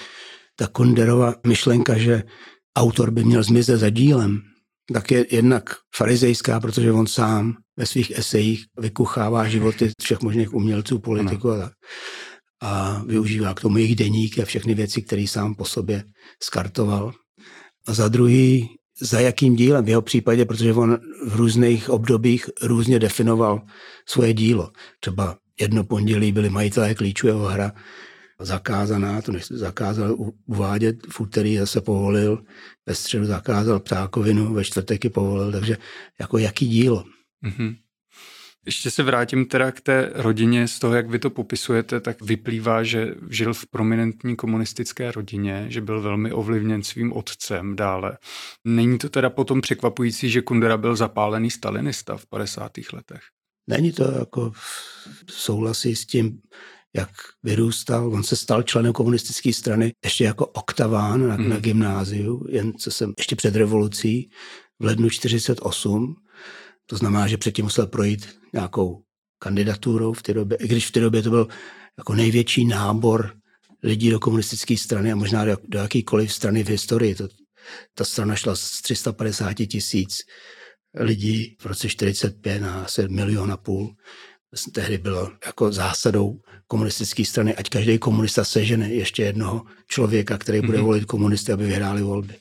ta 0.56 0.68
Kunderova 0.68 1.36
myšlenka, 1.48 1.98
že 1.98 2.24
autor 2.78 3.12
by 3.12 3.24
měl 3.24 3.44
zmizet 3.44 3.80
za 3.80 3.90
dílem, 3.90 4.42
tak 4.94 5.12
je 5.12 5.26
jednak 5.32 5.76
farizejská, 5.96 6.60
protože 6.60 6.92
on 6.92 7.08
sám 7.08 7.54
ve 7.78 7.86
svých 7.86 8.12
esejích 8.12 8.66
vykuchává 8.80 9.48
životy 9.48 9.92
všech 10.02 10.22
možných 10.22 10.54
umělců, 10.54 11.00
politiků 11.00 11.52
a 11.52 11.58
tak. 11.58 11.74
A 12.64 13.04
využívá 13.08 13.54
k 13.54 13.60
tomu 13.60 13.78
jejich 13.78 13.96
deníky 13.96 14.42
a 14.42 14.46
všechny 14.46 14.74
věci, 14.74 15.02
které 15.02 15.28
sám 15.28 15.56
po 15.56 15.66
sobě 15.66 16.04
skartoval. 16.44 17.12
A 17.88 17.94
za 17.94 18.08
druhý, 18.08 18.70
za 19.02 19.20
jakým 19.20 19.56
dílem 19.56 19.86
v 19.86 19.90
jeho 19.90 20.02
případě, 20.02 20.46
protože 20.46 20.74
on 20.74 20.98
v 21.28 21.36
různých 21.36 21.90
obdobích 21.90 22.50
různě 22.62 23.00
definoval 23.00 23.62
svoje 24.06 24.34
dílo. 24.34 24.72
Třeba 25.00 25.38
jedno 25.60 25.84
pondělí 25.84 26.32
byli 26.32 26.50
majitelé 26.50 26.96
klíčů 26.96 27.28
jeho 27.28 27.46
hra 27.48 27.72
zakázaná, 28.42 29.22
to 29.22 29.32
než 29.32 29.48
zakázal 29.48 30.16
uvádět, 30.46 30.96
v 31.10 31.20
úterý 31.20 31.58
zase 31.58 31.82
povolil, 31.82 32.44
ve 32.86 32.96
středu 32.96 33.26
zakázal 33.26 33.80
ptákovinu, 33.80 34.54
ve 34.54 34.64
čtvrtek 34.64 35.04
ji 35.04 35.10
povolil, 35.10 35.52
takže 35.52 35.78
jako 36.20 36.38
jaký 36.38 36.68
dílo. 36.68 37.04
Mm-hmm. 37.46 37.76
Ještě 38.66 38.92
se 38.92 39.04
vrátím 39.04 39.46
teda 39.46 39.72
k 39.72 39.82
té 39.82 40.12
rodině, 40.16 40.68
z 40.68 40.80
toho, 40.80 40.96
jak 40.96 41.10
vy 41.10 41.20
to 41.20 41.30
popisujete, 41.30 42.00
tak 42.00 42.22
vyplývá, 42.22 42.84
že 42.84 43.16
žil 43.30 43.54
v 43.54 43.68
prominentní 43.68 44.36
komunistické 44.36 45.12
rodině, 45.12 45.66
že 45.70 45.82
byl 45.82 46.02
velmi 46.02 46.32
ovlivněn 46.32 46.84
svým 46.84 47.14
otcem 47.14 47.76
dále. 47.76 48.18
Není 48.66 48.98
to 48.98 49.10
teda 49.10 49.30
potom 49.30 49.62
překvapující, 49.62 50.30
že 50.30 50.42
Kundera 50.42 50.78
byl 50.78 50.96
zapálený 50.96 51.52
stalinista 51.52 52.18
v 52.18 52.26
50. 52.26 52.72
letech? 52.94 53.22
Není 53.68 53.92
to 53.92 54.12
jako 54.20 54.52
souhlasí 55.30 55.96
s 55.96 56.06
tím, 56.06 56.42
jak 56.96 57.10
vyrůstal. 57.44 58.14
On 58.14 58.24
se 58.24 58.36
stal 58.36 58.64
členem 58.64 58.94
komunistické 58.94 59.54
strany 59.54 59.94
ještě 60.04 60.24
jako 60.24 60.46
oktaván 60.46 61.28
na, 61.28 61.36
hmm. 61.36 61.50
na 61.50 61.60
gymnáziu, 61.60 62.46
jen 62.50 62.74
co 62.74 62.92
jsem 62.92 63.14
ještě 63.18 63.36
před 63.36 63.56
revolucí 63.56 64.30
v 64.80 64.86
lednu 64.86 65.10
48. 65.10 66.16
To 66.86 66.98
znamená, 66.98 67.28
že 67.28 67.38
předtím 67.38 67.66
musel 67.66 67.88
projít 67.88 68.30
nějakou 68.54 69.04
kandidaturou 69.40 70.14
v 70.14 70.22
té 70.22 70.34
době, 70.34 70.58
i 70.58 70.68
když 70.68 70.88
v 70.88 70.92
té 70.92 71.00
době 71.00 71.22
to 71.22 71.30
byl 71.30 71.48
jako 71.98 72.14
největší 72.14 72.66
nábor 72.66 73.34
lidí 73.84 74.10
do 74.10 74.20
komunistické 74.20 74.78
strany 74.78 75.12
a 75.12 75.16
možná 75.16 75.46
do, 75.46 75.58
do 75.68 75.80
jakýkoliv 75.80 76.34
strany 76.34 76.64
v 76.64 76.70
historii. 76.70 77.16
To, 77.16 77.28
ta 77.94 78.06
strana 78.06 78.36
šla 78.36 78.56
z 78.56 78.82
350 78.82 79.54
tisíc 79.54 80.18
lidí 80.94 81.56
v 81.62 81.66
roce 81.66 81.90
45 81.90 82.60
na 82.60 82.84
asi 82.84 83.08
milion 83.08 83.52
a 83.52 83.58
půl 83.58 83.96
tehdy 84.74 84.98
bylo 84.98 85.32
jako 85.46 85.72
zásadou 85.72 86.40
komunistické 86.68 87.26
strany, 87.26 87.56
ať 87.56 87.70
každý 87.70 87.98
komunista 87.98 88.44
sežene 88.44 88.90
ještě 88.90 89.24
jednoho 89.24 89.62
člověka, 89.88 90.38
který 90.38 90.62
bude 90.62 90.78
mhm. 90.78 90.86
volit 90.86 91.06
komunisty, 91.06 91.52
aby 91.52 91.66
vyhráli 91.66 92.02
volby. 92.02 92.36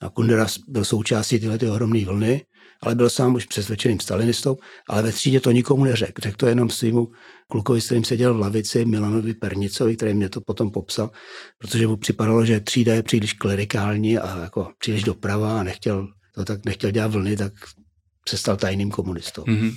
A 0.00 0.08
Kundera 0.08 0.46
byl 0.68 0.84
součástí 0.84 1.38
tyhle 1.38 1.58
ty 1.58 1.68
ohromné 1.68 2.04
vlny, 2.04 2.44
ale 2.82 2.94
byl 2.94 3.10
sám 3.10 3.34
už 3.34 3.46
přesvědčeným 3.46 4.00
stalinistou, 4.00 4.56
ale 4.88 5.02
ve 5.02 5.12
třídě 5.12 5.40
to 5.40 5.50
nikomu 5.50 5.84
neřekl. 5.84 6.22
Řekl 6.22 6.36
to 6.36 6.46
jenom 6.46 6.70
svýmu 6.70 7.08
klukovi, 7.48 7.80
s 7.80 7.86
kterým 7.86 8.04
seděl 8.04 8.34
v 8.34 8.40
lavici, 8.40 8.84
Milanovi 8.84 9.34
Pernicovi, 9.34 9.96
který 9.96 10.14
mě 10.14 10.28
to 10.28 10.40
potom 10.40 10.70
popsal, 10.70 11.10
protože 11.58 11.86
mu 11.86 11.96
připadalo, 11.96 12.44
že 12.44 12.60
třída 12.60 12.94
je 12.94 13.02
příliš 13.02 13.32
klerikální 13.32 14.18
a 14.18 14.38
jako 14.38 14.68
příliš 14.78 15.04
doprava 15.04 15.60
a 15.60 15.62
nechtěl, 15.62 16.08
to 16.34 16.44
tak 16.44 16.64
nechtěl 16.64 16.90
dělat 16.90 17.12
vlny, 17.12 17.36
tak 17.36 17.52
se 18.28 18.36
stal 18.36 18.56
tajným 18.56 18.90
komunistou. 18.90 19.42
Mm-hmm. 19.42 19.76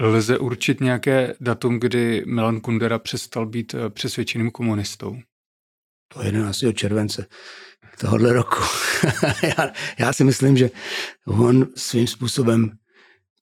Lze 0.00 0.38
určit 0.38 0.80
nějaké 0.80 1.34
datum, 1.40 1.80
kdy 1.80 2.24
Milan 2.26 2.60
Kundera 2.60 2.98
přestal 2.98 3.46
být 3.46 3.74
eh, 3.74 3.90
přesvědčeným 3.90 4.50
komunistou? 4.50 5.16
To 6.14 6.22
11. 6.22 6.64
července 6.74 7.26
tohohle 8.00 8.32
roku. 8.32 8.62
já, 9.42 9.72
já 9.98 10.12
si 10.12 10.24
myslím, 10.24 10.56
že 10.56 10.70
on 11.26 11.66
svým 11.76 12.06
způsobem 12.06 12.70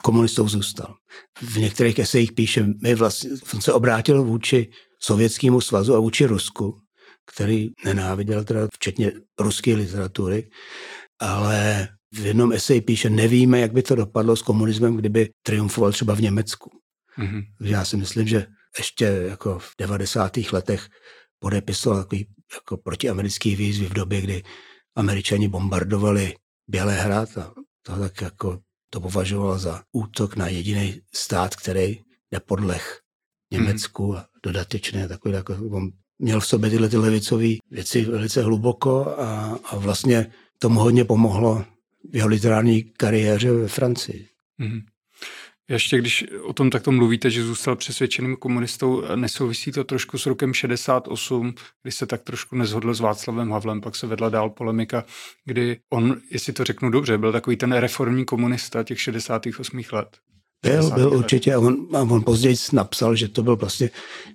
komunistou 0.03 0.49
zůstal. 0.49 0.95
V 1.43 1.57
některých 1.57 1.99
esejích 1.99 2.33
píše, 2.33 2.67
my 2.83 2.95
vlastně, 2.95 3.31
on 3.55 3.61
se 3.61 3.73
obrátil 3.73 4.25
vůči 4.25 4.71
Sovětskému 5.03 5.61
svazu 5.61 5.95
a 5.95 6.01
vůči 6.01 6.27
Rusku, 6.27 6.81
který 7.35 7.69
nenáviděl 7.85 8.45
teda 8.45 8.69
včetně 8.75 9.13
ruské 9.39 9.75
literatury, 9.75 10.51
ale 11.21 11.89
v 12.13 12.27
jednom 12.27 12.53
eseji 12.53 12.81
píše, 12.81 13.11
nevíme, 13.11 13.61
jak 13.61 13.73
by 13.73 13.83
to 13.83 13.95
dopadlo 13.95 14.37
s 14.37 14.43
komunismem, 14.43 14.97
kdyby 14.97 15.31
triumfoval 15.43 15.93
třeba 15.93 16.15
v 16.15 16.21
Německu. 16.21 16.71
Mm-hmm. 17.19 17.45
Já 17.61 17.85
si 17.85 17.97
myslím, 17.97 18.29
že 18.29 18.47
ještě 18.79 19.05
jako 19.05 19.59
v 19.59 19.75
90. 19.79 20.37
letech 20.53 20.89
podepisoval 21.39 22.03
takový 22.03 22.27
jako 22.55 22.77
protiamerický 22.77 23.57
výzvy 23.57 23.87
v 23.87 23.95
době, 23.95 24.21
kdy 24.21 24.43
američani 24.97 25.49
bombardovali 25.49 26.35
Bělehrad 26.69 27.39
a 27.39 27.55
to 27.83 27.99
tak 27.99 28.21
jako 28.21 28.61
to 28.91 29.01
považoval 29.01 29.59
za 29.59 29.83
útok 29.93 30.37
na 30.37 30.49
jediný 30.49 31.01
stát, 31.15 31.57
který 31.57 32.01
nepodlech 32.31 33.01
Německu 33.53 34.07
mm. 34.07 34.17
a 34.17 34.27
dodatečné 34.43 35.09
takový, 35.09 35.35
jako 35.35 35.57
on 35.71 35.91
měl 36.19 36.41
v 36.41 36.47
sobě 36.47 36.71
tyhle 36.71 36.89
ty 36.89 36.97
levicové 36.97 37.49
věci 37.71 38.05
velice 38.05 38.43
hluboko 38.43 39.07
a, 39.07 39.59
a 39.65 39.77
vlastně 39.77 40.33
tomu 40.59 40.81
hodně 40.81 41.05
pomohlo 41.05 41.65
jeho 42.13 42.29
literární 42.29 42.83
kariéře 42.83 43.53
ve 43.53 43.69
Francii. 43.69 44.29
Mm-hmm. 44.61 44.83
Ještě 45.71 45.99
když 45.99 46.25
o 46.43 46.53
tom 46.53 46.71
takto 46.71 46.93
mluvíte, 46.93 47.31
že 47.31 47.45
zůstal 47.45 47.77
přesvědčeným 47.77 48.37
komunistou, 48.37 49.03
nesouvisí 49.17 49.73
to 49.73 49.85
trošku 49.85 50.19
s 50.19 50.27
rokem 50.27 50.55
68, 50.55 51.55
kdy 51.83 51.93
se 51.93 52.07
tak 52.07 52.23
trošku 52.23 52.57
nezhodl 52.57 52.95
s 52.95 53.01
Václavem 53.01 53.51
Havlem, 53.51 53.81
pak 53.81 53.97
se 53.97 54.07
vedla 54.07 54.29
dál 54.29 54.51
polemika, 54.51 55.05
kdy 55.45 55.81
on, 55.91 56.21
jestli 56.31 56.53
to 56.53 56.65
řeknu 56.65 56.91
dobře, 56.91 57.19
byl 57.19 57.33
takový 57.33 57.57
ten 57.57 57.73
reformní 57.73 58.25
komunista 58.25 58.83
těch 58.83 59.01
68. 59.01 59.81
let. 59.93 60.17
Byl, 60.63 60.91
byl 60.91 61.09
let. 61.09 61.17
určitě. 61.17 61.55
A 61.55 61.59
on, 61.59 61.97
a 61.97 62.01
on 62.01 62.25
později 62.25 62.57
napsal, 62.73 63.17
že 63.17 63.29
to 63.29 63.43
byl 63.43 63.57
vlastně 63.57 63.91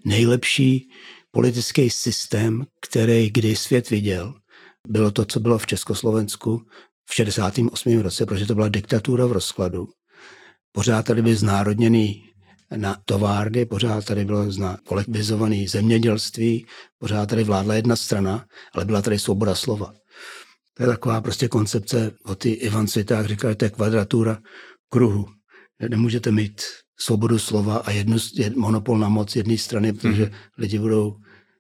nejlepší 0.05 0.89
politický 1.31 1.89
systém, 1.89 2.65
který 2.81 3.29
kdy 3.29 3.55
svět 3.55 3.89
viděl. 3.89 4.33
Bylo 4.87 5.11
to, 5.11 5.25
co 5.25 5.39
bylo 5.39 5.57
v 5.57 5.65
Československu 5.65 6.61
v 7.05 7.13
68. 7.13 8.01
roce, 8.01 8.25
protože 8.25 8.45
to 8.45 8.55
byla 8.55 8.69
diktatura 8.69 9.25
v 9.25 9.31
rozkladu. 9.31 9.87
Pořád 10.71 11.05
tady 11.05 11.21
byly 11.21 11.35
znárodněný 11.35 12.23
na 12.75 12.97
továrny, 13.05 13.65
pořád 13.65 14.05
tady 14.05 14.25
bylo 14.25 14.45
kolektivizované 14.85 15.67
zemědělství, 15.67 16.65
pořád 16.97 17.29
tady 17.29 17.43
vládla 17.43 17.73
jedna 17.75 17.95
strana, 17.95 18.45
ale 18.73 18.85
byla 18.85 19.01
tady 19.01 19.19
svoboda 19.19 19.55
slova. 19.55 19.93
To 20.77 20.83
je 20.83 20.87
taková 20.87 21.21
prostě 21.21 21.47
koncepce, 21.47 22.11
o 22.25 22.35
ty 22.35 22.49
Ivan 22.49 22.87
Sviták 22.87 23.25
říkal, 23.25 23.51
že 23.51 23.55
to 23.55 23.65
je 23.65 23.69
kvadratura 23.71 24.37
kruhu. 24.89 25.25
Nemůžete 25.89 26.31
mít 26.31 26.61
svobodu 26.99 27.39
slova 27.39 27.77
a 27.77 27.91
jednu, 27.91 28.17
jed, 28.33 28.55
monopol 28.55 28.97
na 28.97 29.09
moc 29.09 29.35
jedné 29.35 29.57
strany, 29.57 29.93
protože 29.93 30.23
hmm. 30.23 30.33
lidi 30.57 30.79
budou 30.79 31.15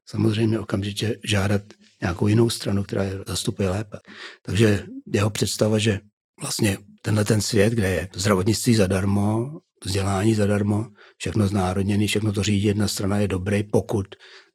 samozřejmě 0.05 0.59
okamžitě 0.59 1.19
žádat 1.23 1.61
nějakou 2.05 2.27
jinou 2.27 2.49
stranu, 2.49 2.83
která 2.83 3.03
je 3.03 3.19
zastupuje 3.27 3.69
lépe. 3.69 3.97
Takže 4.41 4.85
jeho 5.13 5.29
představa, 5.29 5.79
že 5.79 5.99
vlastně 6.41 6.77
tenhle 7.01 7.25
ten 7.25 7.41
svět, 7.41 7.73
kde 7.73 7.89
je 7.89 8.09
zdravotnictví 8.13 8.75
zadarmo, 8.75 9.59
vzdělání 9.85 10.35
zadarmo, 10.35 10.85
všechno 11.17 11.47
znárodněné, 11.47 12.07
všechno 12.07 12.33
to 12.33 12.43
řídí 12.43 12.63
jedna 12.63 12.87
strana 12.87 13.17
je 13.17 13.27
dobrý, 13.27 13.63
pokud 13.63 14.05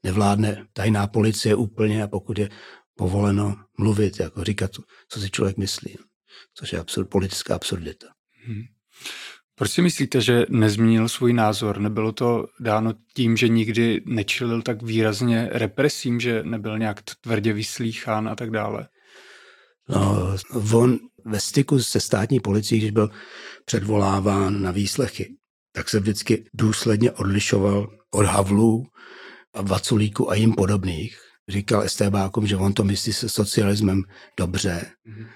nevládne 0.03 0.67
tajná 0.73 1.07
policie 1.07 1.55
úplně 1.55 2.03
a 2.03 2.09
pokud 2.09 2.39
je 2.39 2.49
povoleno 2.97 3.57
mluvit, 3.79 4.21
jako 4.21 4.45
říkat, 4.45 4.71
co 5.09 5.21
si 5.21 5.31
člověk 5.31 5.57
myslí. 5.57 5.97
Což 6.55 6.73
je 6.73 6.79
absurd, 6.79 7.11
politická 7.11 7.55
absurdita. 7.55 8.07
Hmm. 8.47 8.63
Proč 9.61 9.71
si 9.71 9.83
myslíte, 9.83 10.21
že 10.21 10.47
nezměnil 10.49 11.09
svůj 11.09 11.33
názor? 11.33 11.79
Nebylo 11.79 12.13
to 12.13 12.47
dáno 12.61 12.93
tím, 13.17 13.37
že 13.37 13.49
nikdy 13.49 14.03
nečilil 14.07 14.63
tak 14.63 14.83
výrazně 14.83 15.49
represím, 15.53 16.21
že 16.21 16.43
nebyl 16.43 16.79
nějak 16.79 17.03
tvrdě 17.21 17.53
vyslýchán 17.53 18.29
a 18.29 18.37
tak 18.37 18.51
dále? 18.51 18.89
No, 19.89 20.35
on 20.73 20.99
ve 21.25 21.41
styku 21.41 21.79
se 21.79 22.01
státní 22.01 22.41
policií, 22.41 22.81
když 22.81 22.91
byl 22.91 23.11
předvoláván 23.65 24.63
na 24.63 24.71
výslechy, 24.71 25.35
tak 25.73 25.89
se 25.89 26.01
vždycky 26.01 26.45
důsledně 26.55 27.13
odlišoval 27.13 27.91
od 28.11 28.27
Havlů 28.27 28.87
a 29.55 29.63
Vaculíku 29.63 30.31
a 30.31 30.35
jim 30.35 30.53
podobných. 30.53 31.19
Říkal 31.49 31.89
STBákům, 31.89 32.47
že 32.47 32.57
on 32.57 32.73
to 32.73 32.85
myslí 32.85 33.13
se 33.13 33.29
socialismem 33.29 34.03
dobře 34.39 34.87
mm-hmm. 35.09 35.27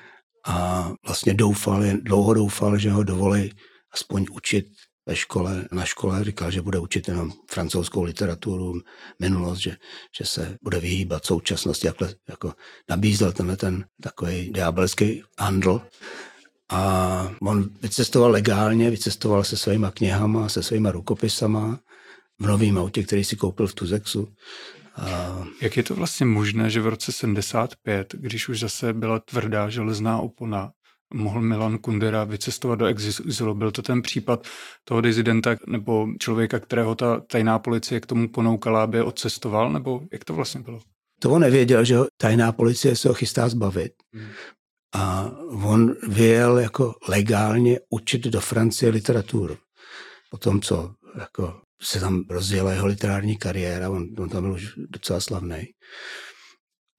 a 0.47 0.91
vlastně 1.07 1.35
doufal, 1.35 1.83
dlouho 2.03 2.35
doufal, 2.35 2.79
že 2.79 2.91
ho 2.91 3.03
dovolí 3.03 3.51
aspoň 3.95 4.27
učit 4.33 4.67
ve 5.07 5.17
škole, 5.17 5.65
na 5.73 5.85
škole 5.85 6.25
říkal, 6.25 6.51
že 6.51 6.63
bude 6.63 6.79
učit 6.79 7.09
jenom 7.09 7.33
francouzskou 7.51 8.03
literaturu, 8.03 8.81
minulost, 9.21 9.59
že, 9.59 9.77
že 10.19 10.25
se 10.25 10.59
bude 10.63 10.81
vyhýbat 10.81 11.27
současnosti, 11.27 11.87
jakhle, 11.87 12.15
jako 12.29 12.55
nabízel 12.91 13.33
tenhle 13.33 13.57
ten 13.57 13.85
takový 14.03 14.51
diabelský 14.53 15.23
handl. 15.39 15.83
A 16.71 17.31
on 17.43 17.71
vycestoval 17.83 18.31
legálně, 18.31 18.91
vycestoval 18.91 19.45
se 19.45 19.57
svýma 19.57 19.91
knihama, 19.91 20.49
se 20.49 20.63
svýma 20.63 20.91
rukopisama 20.91 21.79
v 22.39 22.47
novém 22.47 22.79
autě, 22.79 23.03
který 23.03 23.25
si 23.25 23.37
koupil 23.37 23.67
v 23.67 23.75
Tuzexu. 23.75 24.29
A... 24.97 25.39
Jak 25.63 25.77
je 25.77 25.83
to 25.83 25.95
vlastně 25.95 26.27
možné, 26.27 26.71
že 26.71 26.81
v 26.81 26.87
roce 26.87 27.13
75, 27.13 28.15
když 28.19 28.49
už 28.49 28.61
zase 28.61 28.93
byla 28.93 29.19
tvrdá 29.19 29.69
železná 29.69 30.19
opona, 30.19 30.73
mohl 31.15 31.41
Milan 31.41 31.79
Kundera 31.79 32.25
vycestovat 32.25 32.79
do 32.79 32.87
exilu. 32.87 33.55
Byl 33.55 33.71
to 33.71 33.83
ten 33.83 34.03
případ 34.03 34.47
toho 34.85 35.01
dizidenta 35.01 35.57
nebo 35.67 36.09
člověka, 36.19 36.59
kterého 36.59 36.95
ta 36.95 37.21
tajná 37.21 37.59
policie 37.59 38.01
k 38.01 38.07
tomu 38.07 38.29
ponoukala, 38.29 38.83
aby 38.83 39.03
odcestoval, 39.03 39.73
nebo 39.73 40.03
jak 40.13 40.25
to 40.25 40.35
vlastně 40.35 40.61
bylo? 40.61 40.81
To 41.21 41.31
on 41.31 41.41
nevěděl, 41.41 41.85
že 41.85 41.97
tajná 42.17 42.53
policie 42.53 42.97
se 42.97 43.09
ho 43.09 43.15
chystá 43.15 43.49
zbavit. 43.49 43.93
Hmm. 44.15 44.27
A 44.95 45.31
on 45.65 45.95
vyjel 46.09 46.59
jako 46.59 46.95
legálně 47.09 47.81
učit 47.91 48.25
do 48.25 48.41
Francie 48.41 48.91
literaturu. 48.91 49.57
Po 50.31 50.39
tom, 50.39 50.61
co 50.61 50.95
jako 51.19 51.61
se 51.83 52.01
tam 52.01 52.25
rozjela 52.31 52.73
jeho 52.73 52.87
literární 52.87 53.37
kariéra, 53.37 53.91
on, 53.91 54.09
on 54.19 54.29
tam 54.29 54.43
byl 54.43 54.53
už 54.53 54.75
docela 54.77 55.21
slavný. 55.21 55.67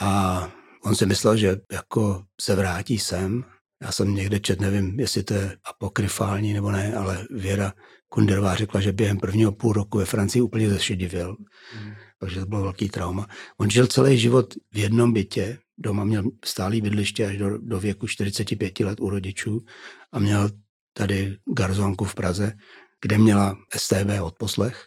A 0.01 0.51
on 0.83 0.95
si 0.95 1.05
myslel, 1.05 1.37
že 1.37 1.57
jako 1.71 2.23
se 2.41 2.55
vrátí 2.55 2.99
sem 2.99 3.43
já 3.85 3.91
jsem 3.91 4.15
někde 4.15 4.39
čet, 4.39 4.61
nevím, 4.61 4.99
jestli 4.99 5.23
to 5.23 5.33
je 5.33 5.57
apokryfální 5.63 6.53
nebo 6.53 6.71
ne, 6.71 6.95
ale 6.95 7.27
Věra 7.29 7.73
Kunderová 8.09 8.55
řekla, 8.55 8.81
že 8.81 8.91
během 8.91 9.17
prvního 9.17 9.51
půl 9.51 9.73
roku 9.73 9.97
ve 9.97 10.05
Francii 10.05 10.41
úplně 10.41 10.69
zešedivil. 10.69 11.35
Mm. 11.79 11.93
Takže 12.19 12.39
to 12.39 12.45
bylo 12.45 12.61
velký 12.61 12.89
trauma. 12.89 13.27
On 13.57 13.69
žil 13.69 13.87
celý 13.87 14.17
život 14.17 14.53
v 14.71 14.77
jednom 14.77 15.13
bytě, 15.13 15.57
doma 15.77 16.03
měl 16.03 16.23
stálý 16.45 16.81
bydliště 16.81 17.25
až 17.25 17.37
do, 17.37 17.57
do 17.57 17.79
věku 17.79 18.07
45 18.07 18.79
let 18.79 18.99
u 18.99 19.09
rodičů 19.09 19.65
a 20.11 20.19
měl 20.19 20.49
tady 20.93 21.37
garzonku 21.57 22.05
v 22.05 22.15
Praze, 22.15 22.53
kde 23.01 23.17
měla 23.17 23.57
STB 23.77 24.21
odposlech, 24.21 24.85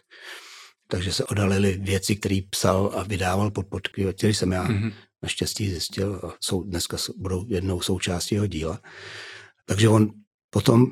takže 0.87 1.13
se 1.13 1.25
odhalily 1.25 1.77
věci, 1.81 2.15
které 2.15 2.39
psal 2.49 2.91
a 2.95 3.03
vydával 3.03 3.51
pod 3.51 3.67
podky, 3.67 4.13
který 4.13 4.33
jsem 4.33 4.51
já 4.51 4.67
mm-hmm 4.67 4.91
naštěstí 5.21 5.69
zjistil 5.69 6.21
a 6.23 6.33
jsou, 6.41 6.63
dneska 6.63 6.97
budou 7.17 7.45
jednou 7.47 7.81
součástí 7.81 8.35
jeho 8.35 8.47
díla. 8.47 8.79
Takže 9.65 9.89
on 9.89 10.11
potom 10.49 10.91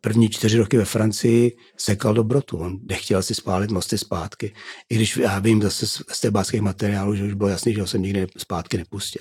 první 0.00 0.28
čtyři 0.28 0.58
roky 0.58 0.76
ve 0.76 0.84
Francii 0.84 1.56
sekal 1.76 2.14
dobrotu. 2.14 2.58
On 2.58 2.78
nechtěl 2.88 3.22
si 3.22 3.34
spálit 3.34 3.70
mosty 3.70 3.98
zpátky. 3.98 4.54
I 4.90 4.94
když 4.94 5.16
já 5.16 5.38
vím 5.38 5.62
zase 5.62 5.86
z 5.86 6.20
tebáckých 6.20 6.60
materiálů, 6.60 7.14
že 7.14 7.24
už 7.24 7.34
bylo 7.34 7.48
jasný, 7.48 7.74
že 7.74 7.80
ho 7.80 7.86
sem 7.86 8.02
nikdy 8.02 8.26
zpátky 8.36 8.76
nepustí. 8.76 9.18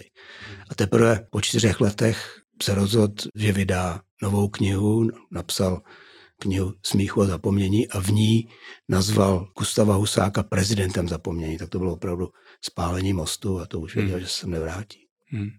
A 0.70 0.76
teprve 0.76 1.28
po 1.32 1.42
čtyřech 1.42 1.82
letech 1.82 2.42
se 2.64 2.76
rozhodl, 2.76 3.24
že 3.36 3.52
vydá 3.52 4.02
novou 4.22 4.48
knihu, 4.48 5.10
napsal 5.32 5.82
knihu 6.40 6.74
Smíchu 6.86 7.22
a 7.22 7.26
zapomnění 7.26 7.88
a 7.88 8.02
v 8.02 8.08
ní 8.08 8.48
nazval 8.90 9.48
Gustava 9.58 9.96
Husáka 9.96 10.44
prezidentem 10.44 11.08
zapomnění. 11.08 11.58
Tak 11.58 11.70
to 11.70 11.80
bylo 11.80 11.94
opravdu 11.94 12.28
spálení 12.66 13.14
mostu 13.14 13.60
a 13.60 13.66
to 13.66 13.80
už 13.80 13.96
věděl, 13.96 14.16
hmm. 14.16 14.22
že 14.22 14.28
se 14.28 14.40
sem 14.40 14.52
nevrátí. 14.52 15.00
Hmm. 15.26 15.50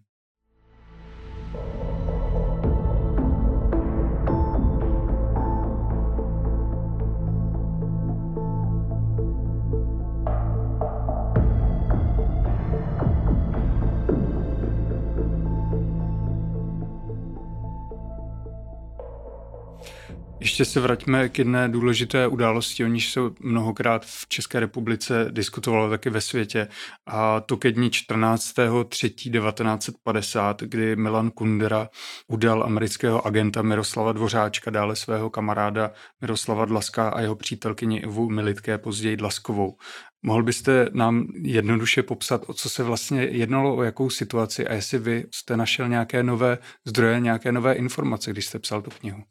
Ještě 20.46 20.64
se 20.64 20.80
vraťme 20.80 21.28
k 21.28 21.38
jedné 21.38 21.68
důležité 21.68 22.26
události, 22.26 22.84
o 22.84 22.86
níž 22.86 23.12
se 23.12 23.20
mnohokrát 23.40 24.06
v 24.06 24.28
České 24.28 24.60
republice 24.60 25.26
diskutovalo 25.30 25.90
taky 25.90 26.10
ve 26.10 26.20
světě. 26.20 26.68
A 27.06 27.40
to 27.40 27.56
ke 27.56 27.72
dní 27.72 27.90
14.3.1950, 27.90 30.54
kdy 30.60 30.96
Milan 30.96 31.30
Kundera 31.30 31.88
udal 32.28 32.64
amerického 32.64 33.26
agenta 33.26 33.62
Miroslava 33.62 34.12
Dvořáčka, 34.12 34.70
dále 34.70 34.96
svého 34.96 35.30
kamaráda 35.30 35.90
Miroslava 36.20 36.64
Dlaska 36.64 37.08
a 37.08 37.20
jeho 37.20 37.36
přítelkyni 37.36 37.98
Ivu 37.98 38.30
Militké, 38.30 38.78
později 38.78 39.16
Dlaskovou. 39.16 39.76
Mohl 40.22 40.42
byste 40.42 40.88
nám 40.92 41.26
jednoduše 41.42 42.02
popsat, 42.02 42.44
o 42.46 42.54
co 42.54 42.70
se 42.70 42.82
vlastně 42.82 43.22
jednalo, 43.22 43.76
o 43.76 43.82
jakou 43.82 44.10
situaci 44.10 44.66
a 44.66 44.74
jestli 44.74 44.98
vy 44.98 45.24
jste 45.34 45.56
našel 45.56 45.88
nějaké 45.88 46.22
nové 46.22 46.58
zdroje, 46.84 47.20
nějaké 47.20 47.52
nové 47.52 47.72
informace, 47.72 48.30
když 48.30 48.46
jste 48.46 48.58
psal 48.58 48.82
tu 48.82 48.90
knihu? 48.90 49.22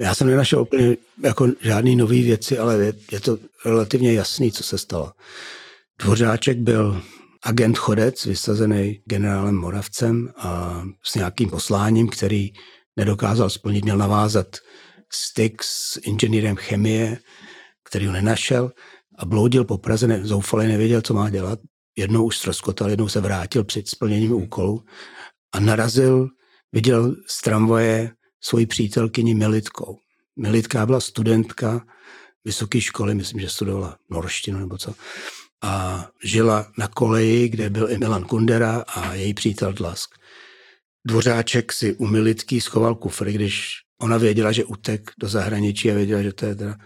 Já 0.00 0.14
jsem 0.14 0.26
nenašel 0.26 0.62
úplně 0.62 0.96
jako 1.22 1.48
žádný 1.60 1.96
nový 1.96 2.22
věci, 2.22 2.58
ale 2.58 2.78
je, 2.84 2.92
je 3.12 3.20
to 3.20 3.38
relativně 3.64 4.12
jasný, 4.12 4.52
co 4.52 4.62
se 4.62 4.78
stalo. 4.78 5.12
Dvořáček 6.02 6.58
byl 6.58 7.02
agent 7.42 7.78
chodec, 7.78 8.26
vysazený 8.26 9.02
generálem 9.04 9.54
Moravcem 9.54 10.28
a 10.36 10.82
s 11.02 11.14
nějakým 11.14 11.50
posláním, 11.50 12.08
který 12.08 12.52
nedokázal 12.96 13.50
splnit, 13.50 13.84
měl 13.84 13.96
navázat 13.96 14.56
styk 15.12 15.62
s 15.62 16.00
inženýrem 16.02 16.56
chemie, 16.56 17.18
který 17.84 18.06
ho 18.06 18.12
nenašel 18.12 18.72
a 19.18 19.24
bloudil 19.24 19.64
po 19.64 19.78
Praze, 19.78 20.06
ne, 20.06 20.26
zoufale 20.26 20.68
nevěděl, 20.68 21.02
co 21.02 21.14
má 21.14 21.30
dělat. 21.30 21.58
Jednou 21.96 22.24
už 22.24 22.36
ztroskotal, 22.36 22.90
jednou 22.90 23.08
se 23.08 23.20
vrátil 23.20 23.64
před 23.64 23.88
splněním 23.88 24.32
úkolu 24.32 24.84
a 25.52 25.60
narazil, 25.60 26.28
viděl 26.72 27.16
z 27.26 27.42
tramvaje 27.42 28.10
svoji 28.40 28.66
přítelkyni 28.66 29.34
Militkou. 29.34 29.98
Militka 30.36 30.86
byla 30.86 31.00
studentka 31.00 31.86
vysoké 32.44 32.80
školy, 32.80 33.14
myslím, 33.14 33.40
že 33.40 33.48
studovala 33.48 33.98
norštinu 34.10 34.58
nebo 34.58 34.78
co. 34.78 34.94
A 35.62 36.06
žila 36.24 36.72
na 36.78 36.88
koleji, 36.88 37.48
kde 37.48 37.70
byl 37.70 37.90
i 37.90 37.98
Milan 37.98 38.24
Kundera 38.24 38.84
a 38.88 39.14
její 39.14 39.34
přítel 39.34 39.72
Dlask. 39.72 40.10
Dvořáček 41.06 41.72
si 41.72 41.94
u 41.94 42.06
Militky 42.06 42.60
schoval 42.60 42.94
kufr, 42.94 43.30
když 43.30 43.74
ona 44.00 44.16
věděla, 44.16 44.52
že 44.52 44.64
utek 44.64 45.10
do 45.18 45.28
zahraničí 45.28 45.90
a 45.90 45.94
věděla, 45.94 46.22
že 46.22 46.32
to, 46.32 46.46
je 46.46 46.54
teda, 46.54 46.76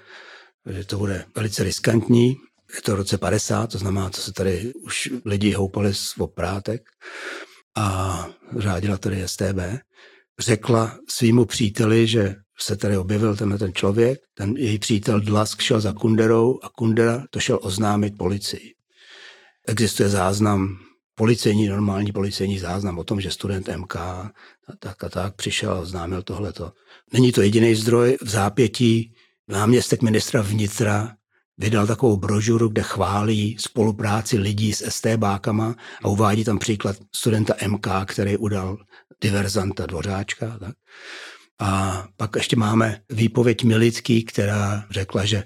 že 0.71 0.85
to 0.85 0.99
bude 0.99 1.25
velice 1.37 1.65
riskantní. 1.65 2.37
Je 2.75 2.83
to 2.83 2.93
v 2.93 2.95
roce 2.95 3.19
50, 3.19 3.67
to 3.67 3.79
znamená, 3.79 4.11
co 4.11 4.21
se 4.21 4.33
tady 4.33 4.73
už 4.75 5.11
lidi 5.25 5.53
houpali 5.53 5.95
z 5.95 6.15
oprátek 6.19 6.83
a 7.77 8.27
řádila 8.59 8.97
tady 8.97 9.29
STB 9.29 9.59
řekla 10.39 10.99
svýmu 11.09 11.45
příteli, 11.45 12.07
že 12.07 12.35
se 12.61 12.77
tady 12.77 12.97
objevil 12.97 13.37
tenhle 13.37 13.59
ten 13.59 13.75
člověk, 13.75 14.19
ten 14.35 14.57
její 14.57 14.79
přítel 14.79 15.21
Dlask 15.21 15.61
šel 15.61 15.81
za 15.81 15.93
Kunderou 15.93 16.59
a 16.63 16.69
Kundera 16.69 17.25
to 17.31 17.41
šel 17.41 17.59
oznámit 17.63 18.19
policii. 18.19 18.75
Existuje 19.69 20.09
záznam, 20.09 20.79
policejní, 21.15 21.69
normální 21.69 22.13
policejní 22.13 22.59
záznam 22.59 22.99
o 22.99 23.05
tom, 23.05 23.21
že 23.21 23.31
student 23.31 23.69
MK 23.77 23.97
a 23.97 24.33
tak 24.79 25.05
a 25.05 25.09
tak 25.09 25.37
přišel 25.37 25.73
a 25.73 25.81
oznámil 25.81 26.23
tohleto. 26.23 26.73
Není 27.13 27.33
to 27.33 27.43
jediný 27.43 27.75
zdroj 27.75 28.19
v 28.23 28.29
zápětí. 28.29 29.15
Náměstek 29.49 30.03
ministra 30.03 30.43
vnitra 30.43 31.15
vydal 31.59 31.87
takovou 31.87 32.17
brožuru, 32.17 32.69
kde 32.69 32.83
chválí 32.83 33.57
spolupráci 33.61 34.39
lidí 34.39 34.73
s 34.73 34.91
STBákama 34.91 35.75
a 36.03 36.09
uvádí 36.09 36.45
tam 36.45 36.59
příklad 36.59 36.97
studenta 37.15 37.55
MK, 37.69 37.87
který 38.07 38.37
udal 38.37 38.79
diverzanta 39.23 39.87
Dvořáčka. 39.87 40.59
Tak. 40.59 40.77
A 41.61 42.05
pak 42.17 42.31
ještě 42.37 42.57
máme 42.57 43.01
výpověď 43.11 43.65
Milický, 43.65 44.25
která 44.25 44.87
řekla, 44.91 45.25
že 45.25 45.45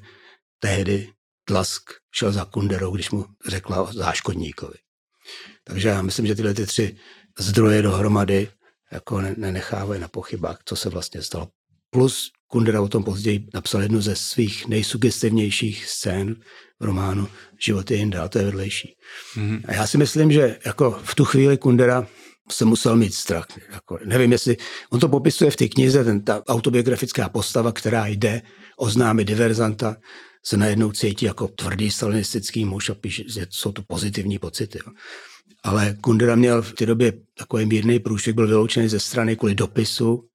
tehdy 0.59 1.09
Tlask 1.45 1.83
šel 2.15 2.33
za 2.33 2.45
Kunderou, 2.45 2.95
když 2.95 3.11
mu 3.11 3.27
řekla 3.47 3.83
o 3.83 3.93
záškodníkovi. 3.93 4.75
Takže 5.65 5.89
já 5.89 6.03
myslím, 6.03 6.27
že 6.27 6.35
tyhle 6.35 6.55
ty 6.55 6.67
tři 6.67 6.97
zdroje 7.39 7.83
dohromady 7.83 8.49
jako 8.93 9.21
nenechávají 9.21 10.01
na 10.01 10.09
pochybách, 10.09 10.59
co 10.65 10.77
se 10.77 10.89
vlastně 10.89 11.23
stalo. 11.23 11.49
Plus 11.91 12.31
Kundera 12.47 12.81
o 12.81 12.89
tom 12.89 13.05
později 13.05 13.49
napsal 13.55 13.83
jednu 13.83 14.01
ze 14.01 14.17
svých 14.17 14.69
nejsugestivnějších 14.69 15.87
scén 15.87 16.37
v 16.81 16.85
románu 16.85 17.29
Život 17.61 17.91
je 17.91 17.97
jinde, 17.97 18.19
a 18.19 18.29
to 18.29 18.39
je 18.39 18.45
vedlejší. 18.45 18.97
Mm-hmm. 19.37 19.61
A 19.69 19.73
já 19.73 19.87
si 19.87 19.99
myslím, 19.99 20.33
že 20.33 20.59
jako 20.65 20.91
v 20.91 21.15
tu 21.15 21.25
chvíli 21.25 21.59
Kundera 21.59 22.07
se 22.51 22.65
musel 22.65 22.97
mít 22.97 23.15
strach. 23.15 23.47
Jako, 23.73 23.99
nevím, 24.05 24.33
jestli, 24.33 24.57
on 24.91 25.01
to 25.01 25.09
popisuje 25.09 25.51
v 25.51 25.57
té 25.57 25.69
knize, 25.69 26.05
ten, 26.05 26.25
ta 26.25 26.43
autobiografická 26.49 27.29
postava, 27.29 27.73
která 27.73 28.07
jde 28.07 28.43
oznámit 28.77 29.25
diverzanta, 29.25 29.97
se 30.45 30.57
najednou 30.57 30.93
cítí 30.93 31.27
jako 31.27 31.49
tvrdý 31.49 31.91
stalinistický 31.91 32.65
muž 32.65 32.91
a 32.91 32.95
píše, 32.95 33.25
že 33.29 33.47
jsou 33.51 33.73
to 33.73 33.83
pozitivní 33.83 34.39
pocity. 34.39 34.79
Jo. 34.87 34.93
Ale 35.63 35.97
Kundera 36.01 36.37
měl 36.37 36.63
v 36.63 36.73
té 36.73 36.87
době 36.87 37.13
takový 37.39 37.67
mírný 37.67 37.99
průšvih, 37.99 38.35
byl 38.35 38.47
vyloučený 38.47 38.89
ze 38.89 39.01
strany 39.01 39.37
kvůli 39.37 39.55
dopisu 39.55 40.29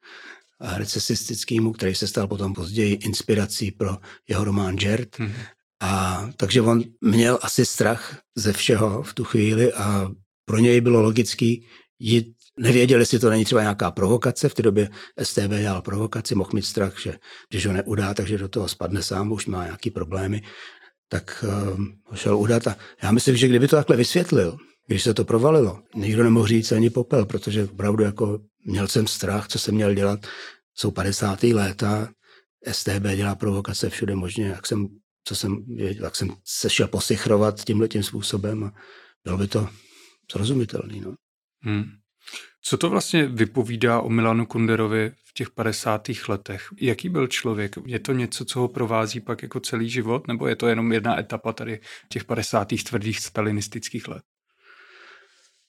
recesistickému, 0.76 1.72
který 1.72 1.96
se 1.96 2.08
stal 2.08 2.28
potom 2.28 2.54
později 2.54 2.94
inspirací 2.94 3.72
pro 3.72 3.98
jeho 4.28 4.44
román 4.44 4.78
Jert. 4.82 5.20
Mm-hmm. 5.20 5.34
A 5.82 6.30
takže 6.38 6.62
on 6.62 6.84
měl 7.02 7.40
asi 7.42 7.66
strach 7.66 8.20
ze 8.36 8.54
všeho 8.54 9.04
v 9.04 9.14
tu 9.14 9.24
chvíli 9.24 9.74
a 9.74 10.12
pro 10.46 10.58
něj 10.58 10.82
bylo 10.82 11.02
logický 11.02 11.68
jít, 12.02 12.28
nevěděl, 12.60 13.00
jestli 13.00 13.20
to 13.20 13.30
není 13.30 13.46
třeba 13.46 13.62
nějaká 13.62 13.92
provokace, 13.92 14.50
v 14.50 14.54
té 14.54 14.62
době 14.62 14.90
STB 15.24 15.50
dělal 15.60 15.82
provokaci, 15.82 16.36
mohl 16.36 16.50
mít 16.54 16.66
strach, 16.66 17.02
že 17.02 17.18
když 17.50 17.66
ho 17.66 17.74
neudá, 17.74 18.14
takže 18.14 18.38
do 18.38 18.50
toho 18.50 18.68
spadne 18.68 19.04
sám, 19.04 19.32
už 19.32 19.46
má 19.46 19.64
nějaký 19.64 19.92
problémy, 19.92 20.42
tak 21.10 21.46
uh, 21.48 21.80
ho 22.04 22.16
šel 22.16 22.38
udat 22.38 22.68
a 22.68 22.76
já 23.04 23.12
myslím, 23.12 23.38
že 23.38 23.48
kdyby 23.48 23.68
to 23.68 23.76
takhle 23.76 23.98
vysvětlil, 23.98 24.58
když 24.88 25.04
se 25.04 25.14
to 25.14 25.26
provalilo, 25.26 25.80
nikdo 25.96 26.24
nemohl 26.24 26.48
říct 26.48 26.72
ani 26.72 26.90
popel, 26.90 27.26
protože 27.26 27.64
opravdu 27.64 28.04
jako 28.04 28.40
měl 28.66 28.88
jsem 28.88 29.08
strach, 29.08 29.48
co 29.48 29.60
jsem 29.60 29.76
měl 29.76 29.94
dělat. 29.94 30.20
Jsou 30.76 30.92
50. 30.92 31.44
léta, 31.44 32.10
STB 32.72 33.08
dělá 33.16 33.36
provokace 33.36 33.90
všude 33.90 34.16
možně, 34.16 34.46
jak 34.46 34.68
jsem, 34.68 34.88
co 35.24 35.36
jsem, 35.36 35.66
jak 35.78 36.16
jsem 36.16 36.30
se 36.46 36.70
šel 36.70 36.88
posichrovat 36.88 37.66
tímhle 37.66 37.88
tím 37.88 38.04
způsobem 38.04 38.64
a 38.64 38.74
bylo 39.24 39.38
by 39.38 39.48
to 39.48 39.70
srozumitelný. 40.32 41.02
No. 41.02 41.14
Hmm. 41.62 41.84
Co 42.64 42.78
to 42.78 42.90
vlastně 42.90 43.26
vypovídá 43.26 44.02
o 44.02 44.10
Milanu 44.10 44.46
Kunderovi 44.46 45.12
v 45.26 45.34
těch 45.34 45.50
50. 45.50 46.08
letech? 46.28 46.68
Jaký 46.82 47.10
byl 47.10 47.28
člověk? 47.28 47.76
Je 47.86 48.00
to 48.00 48.14
něco, 48.14 48.46
co 48.46 48.60
ho 48.60 48.68
provází 48.68 49.20
pak 49.20 49.44
jako 49.44 49.60
celý 49.60 49.90
život, 49.90 50.28
nebo 50.28 50.48
je 50.48 50.56
to 50.56 50.68
jenom 50.68 50.92
jedna 50.92 51.20
etapa 51.20 51.54
tady 51.54 51.80
těch 52.10 52.24
50. 52.24 52.68
tvrdých 52.90 53.20
stalinistických 53.20 54.08
let? 54.08 54.24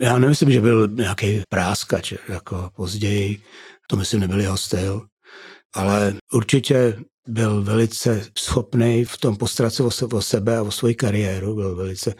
Já 0.00 0.18
nemyslím, 0.18 0.50
že 0.50 0.60
byl 0.60 0.88
nějaký 0.88 1.42
práskač, 1.48 2.12
jako 2.28 2.70
později, 2.76 3.42
to 3.88 3.96
myslím 3.96 4.20
nebyl 4.20 4.40
jeho 4.40 4.56
styl, 4.56 5.06
ale 5.74 6.14
určitě 6.32 6.98
byl 7.28 7.62
velice 7.62 8.26
schopný 8.38 9.04
v 9.04 9.18
tom 9.18 9.36
se 9.68 10.06
o 10.06 10.22
sebe 10.22 10.56
a 10.56 10.62
o 10.62 10.70
svoji 10.70 10.94
kariéru, 10.94 11.54
byl 11.54 11.76
velice 11.76 12.14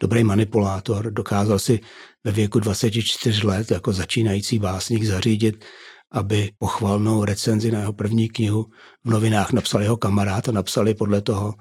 dobrý 0.00 0.24
manipulátor, 0.24 1.10
dokázal 1.10 1.58
si 1.58 1.80
ve 2.24 2.32
věku 2.32 2.60
24 2.60 3.46
let 3.46 3.70
jako 3.70 3.92
začínající 3.92 4.58
básník 4.58 5.04
zařídit, 5.04 5.64
aby 6.12 6.50
pochvalnou 6.58 7.24
recenzi 7.24 7.70
na 7.70 7.80
jeho 7.80 7.92
první 7.92 8.28
knihu 8.28 8.66
v 9.04 9.10
novinách 9.10 9.52
napsal 9.52 9.82
jeho 9.82 9.96
kamarád 9.96 10.48
a 10.48 10.52
napsali 10.52 10.94
podle 10.94 11.20
toho, 11.20 11.54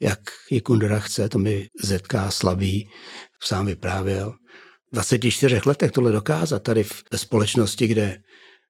jak 0.00 0.20
ji 0.50 0.60
Kundera 0.60 0.98
chce, 0.98 1.28
to 1.28 1.38
mi 1.38 1.68
ZK 1.82 2.14
slaví, 2.28 2.88
sám 3.42 3.66
vyprávěl. 3.66 4.32
V 4.92 4.94
24 4.94 5.60
letech 5.66 5.90
tohle 5.90 6.12
dokázat 6.12 6.62
tady 6.62 6.82
v 6.84 7.04
společnosti, 7.16 7.86
kde 7.86 8.18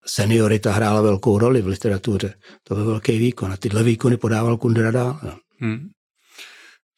seniorita 0.06 0.72
hrála 0.72 1.00
velkou 1.00 1.38
roli 1.38 1.62
v 1.62 1.66
literatuře, 1.66 2.34
to 2.64 2.74
byl 2.74 2.84
velký 2.84 3.18
výkon 3.18 3.52
a 3.52 3.56
tyhle 3.56 3.82
výkony 3.82 4.16
podával 4.16 4.56
Kundera 4.56 4.90
dál. 4.90 5.20
Hmm. 5.60 5.88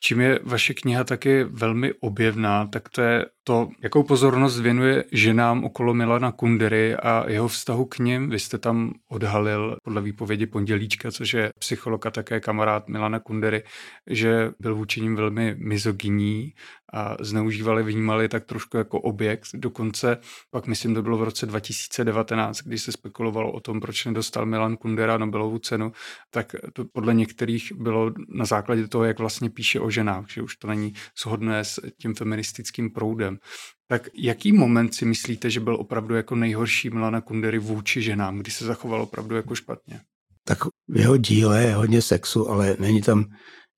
Čím 0.05 0.21
je 0.21 0.39
vaše 0.43 0.75
kniha 0.75 1.05
taky 1.05 1.45
velmi 1.45 1.93
objevná, 2.01 2.67
tak 2.67 2.89
to 2.89 3.03
je 3.03 3.27
to, 3.45 3.69
jakou 3.83 4.03
pozornost 4.03 4.61
věnuje 4.61 5.05
ženám 5.13 5.65
okolo 5.65 5.95
Milana 5.95 6.33
Kundery 6.33 6.97
a 6.97 7.31
jeho 7.31 7.49
vztahu 7.49 7.85
k 7.85 7.99
ním. 7.99 8.31
Vy 8.31 8.39
jste 8.39 8.59
tam 8.59 8.93
odhalil 9.09 9.77
podle 9.83 10.03
výpovědi 10.03 10.47
Pondělíčka, 10.47 11.11
což 11.11 11.35
je 11.35 11.51
psycholog 11.59 12.07
a 12.07 12.11
také 12.11 12.41
kamarád 12.41 12.89
Milana 12.89 13.21
Kundery, 13.21 13.63
že 14.07 14.51
byl 14.61 14.75
vůči 14.75 15.01
ním 15.01 15.17
velmi 15.17 15.55
mizogyní 15.59 16.53
a 16.93 17.17
zneužívali, 17.21 17.83
vnímali 17.83 18.29
tak 18.29 18.45
trošku 18.45 18.77
jako 18.77 19.01
objekt. 19.01 19.49
Dokonce 19.55 20.19
pak, 20.51 20.67
myslím, 20.67 20.95
to 20.95 21.03
bylo 21.03 21.19
v 21.19 21.23
roce 21.23 21.47
2019, 21.47 22.63
kdy 22.63 22.79
se 22.79 22.93
spekulovalo 22.93 23.53
o 23.53 23.61
tom, 23.61 23.81
proč 23.81 24.05
nedostal 24.05 24.47
Milan 24.47 24.77
Kundera 24.77 25.19
Nobelovu 25.19 25.59
cenu, 25.59 25.93
tak 26.31 26.57
to 26.73 26.85
podle 26.93 27.15
některých 27.15 27.73
bylo 27.73 28.13
na 28.29 28.45
základě 28.45 28.89
toho, 28.89 29.05
jak 29.05 29.19
vlastně 29.19 29.51
píše 29.51 29.81
o 29.81 29.91
ženách, 29.91 30.25
že 30.29 30.43
už 30.43 30.57
to 30.57 30.69
není 30.69 30.93
shodné 31.23 31.65
s 31.65 31.81
tím 31.99 32.15
feministickým 32.15 32.91
proudem. 32.91 33.32
Tak 33.89 34.09
jaký 34.15 34.53
moment 34.53 34.95
si 34.95 35.05
myslíte, 35.05 35.51
že 35.51 35.61
byl 35.61 35.77
opravdu 35.77 36.15
jako 36.15 36.35
nejhorší 36.35 36.91
Milana 36.91 37.21
Kundery 37.21 37.59
vůči 37.59 38.03
ženám, 38.03 38.39
kdy 38.39 38.51
se 38.51 38.65
zachoval 38.65 39.03
opravdu 39.03 39.37
jako 39.37 39.55
špatně? 39.55 40.01
Tak 40.45 40.65
v 40.89 40.97
jeho 40.97 41.17
díle 41.17 41.63
je 41.63 41.75
hodně 41.75 42.03
sexu, 42.03 42.51
ale 42.51 42.77
není 42.79 43.03
tam 43.03 43.25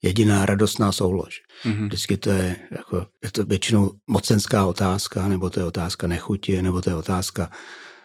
jediná 0.02 0.46
radostná 0.46 0.92
soulož. 0.92 1.34
Mm-hmm. 1.64 1.86
Vždycky 1.86 2.16
to 2.16 2.30
je, 2.30 2.56
jako, 2.70 3.06
je 3.24 3.30
to 3.30 3.44
většinou 3.44 3.90
mocenská 4.06 4.66
otázka, 4.66 5.28
nebo 5.28 5.50
to 5.50 5.60
je 5.60 5.66
otázka 5.66 6.06
nechutě, 6.06 6.62
nebo 6.62 6.80
to 6.82 6.90
je 6.90 6.96
otázka 6.96 7.50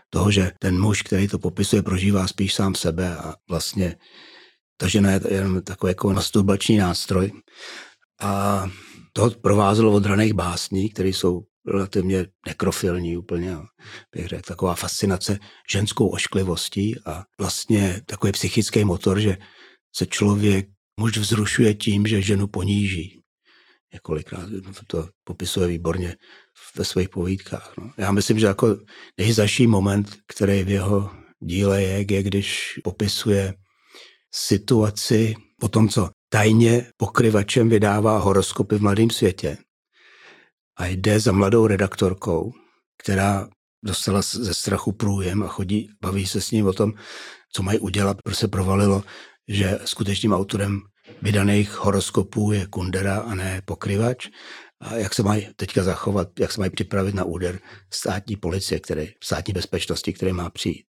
toho, 0.10 0.32
že 0.32 0.52
ten 0.60 0.82
muž, 0.82 1.02
který 1.02 1.28
to 1.28 1.40
popisuje, 1.40 1.82
prožívá 1.82 2.28
spíš 2.28 2.54
sám 2.54 2.76
sebe 2.76 3.18
a 3.18 3.34
vlastně 3.50 3.96
ta 4.78 4.88
žena 4.88 5.12
je 5.12 5.22
jenom 5.30 5.62
takový 5.62 5.92
jako 5.92 6.14
masturbační 6.14 6.78
nástroj. 6.78 7.32
A 8.22 8.66
to 9.20 9.30
provázelo 9.30 9.92
od 9.92 10.06
raných 10.06 10.34
básní, 10.34 10.90
které 10.90 11.10
jsou 11.10 11.42
relativně 11.68 12.26
nekrofilní 12.48 13.18
úplně. 13.18 13.58
Bych 14.16 14.28
řekl, 14.28 14.48
taková 14.48 14.76
fascinace 14.76 15.40
ženskou 15.72 16.08
ošklivostí 16.08 16.96
a 17.06 17.24
vlastně 17.40 18.02
takový 18.06 18.32
psychický 18.32 18.86
motor, 18.86 19.20
že 19.20 19.38
se 19.96 20.06
člověk 20.06 20.68
muž 21.00 21.18
vzrušuje 21.18 21.74
tím, 21.74 22.08
že 22.08 22.22
ženu 22.22 22.48
poníží. 22.48 23.22
Několikrát 23.94 24.50
to 24.88 25.10
popisuje 25.24 25.68
výborně 25.68 26.16
ve 26.76 26.86
svých 26.86 27.10
povídkách. 27.10 27.74
No. 27.78 27.92
Já 27.98 28.12
myslím, 28.12 28.40
že 28.40 28.46
jako 28.46 28.78
nejzaší 29.18 29.68
moment, 29.68 30.18
který 30.28 30.64
v 30.64 30.70
jeho 30.70 31.12
díle 31.40 31.84
je, 31.84 32.06
je, 32.10 32.24
když 32.24 32.80
popisuje 32.84 33.54
situaci 34.34 35.36
po 35.60 35.68
tom, 35.68 35.90
co 35.90 36.10
tajně 36.30 36.92
pokryvačem 36.98 37.70
vydává 37.70 38.18
horoskopy 38.18 38.76
v 38.76 38.82
mladém 38.82 39.10
světě 39.10 39.58
a 40.78 40.86
jde 40.86 41.20
za 41.20 41.32
mladou 41.32 41.68
redaktorkou, 41.68 42.52
která 43.04 43.48
dostala 43.86 44.22
ze 44.22 44.54
strachu 44.54 44.92
průjem 44.92 45.44
a 45.44 45.48
chodí, 45.48 45.90
baví 46.02 46.28
se 46.28 46.42
s 46.42 46.52
ním 46.52 46.68
o 46.68 46.74
tom, 46.74 46.94
co 47.54 47.64
mají 47.64 47.80
udělat, 47.80 48.18
protože 48.24 48.36
se 48.36 48.48
provalilo, 48.48 49.04
že 49.48 49.80
skutečným 49.86 50.34
autorem 50.34 50.82
vydaných 51.22 51.78
horoskopů 51.78 52.52
je 52.52 52.68
Kundera 52.68 53.18
a 53.18 53.36
ne 53.36 53.62
pokryvač. 53.66 54.30
A 54.82 54.96
jak 54.96 55.14
se 55.14 55.24
mají 55.24 55.48
teďka 55.56 55.84
zachovat, 55.84 56.28
jak 56.40 56.52
se 56.52 56.62
mají 56.62 56.72
připravit 56.72 57.16
na 57.16 57.24
úder 57.24 57.60
státní 57.94 58.36
policie, 58.36 58.80
který, 58.80 59.08
státní 59.24 59.54
bezpečnosti, 59.54 60.14
který 60.14 60.34
má 60.34 60.50
přijít. 60.50 60.86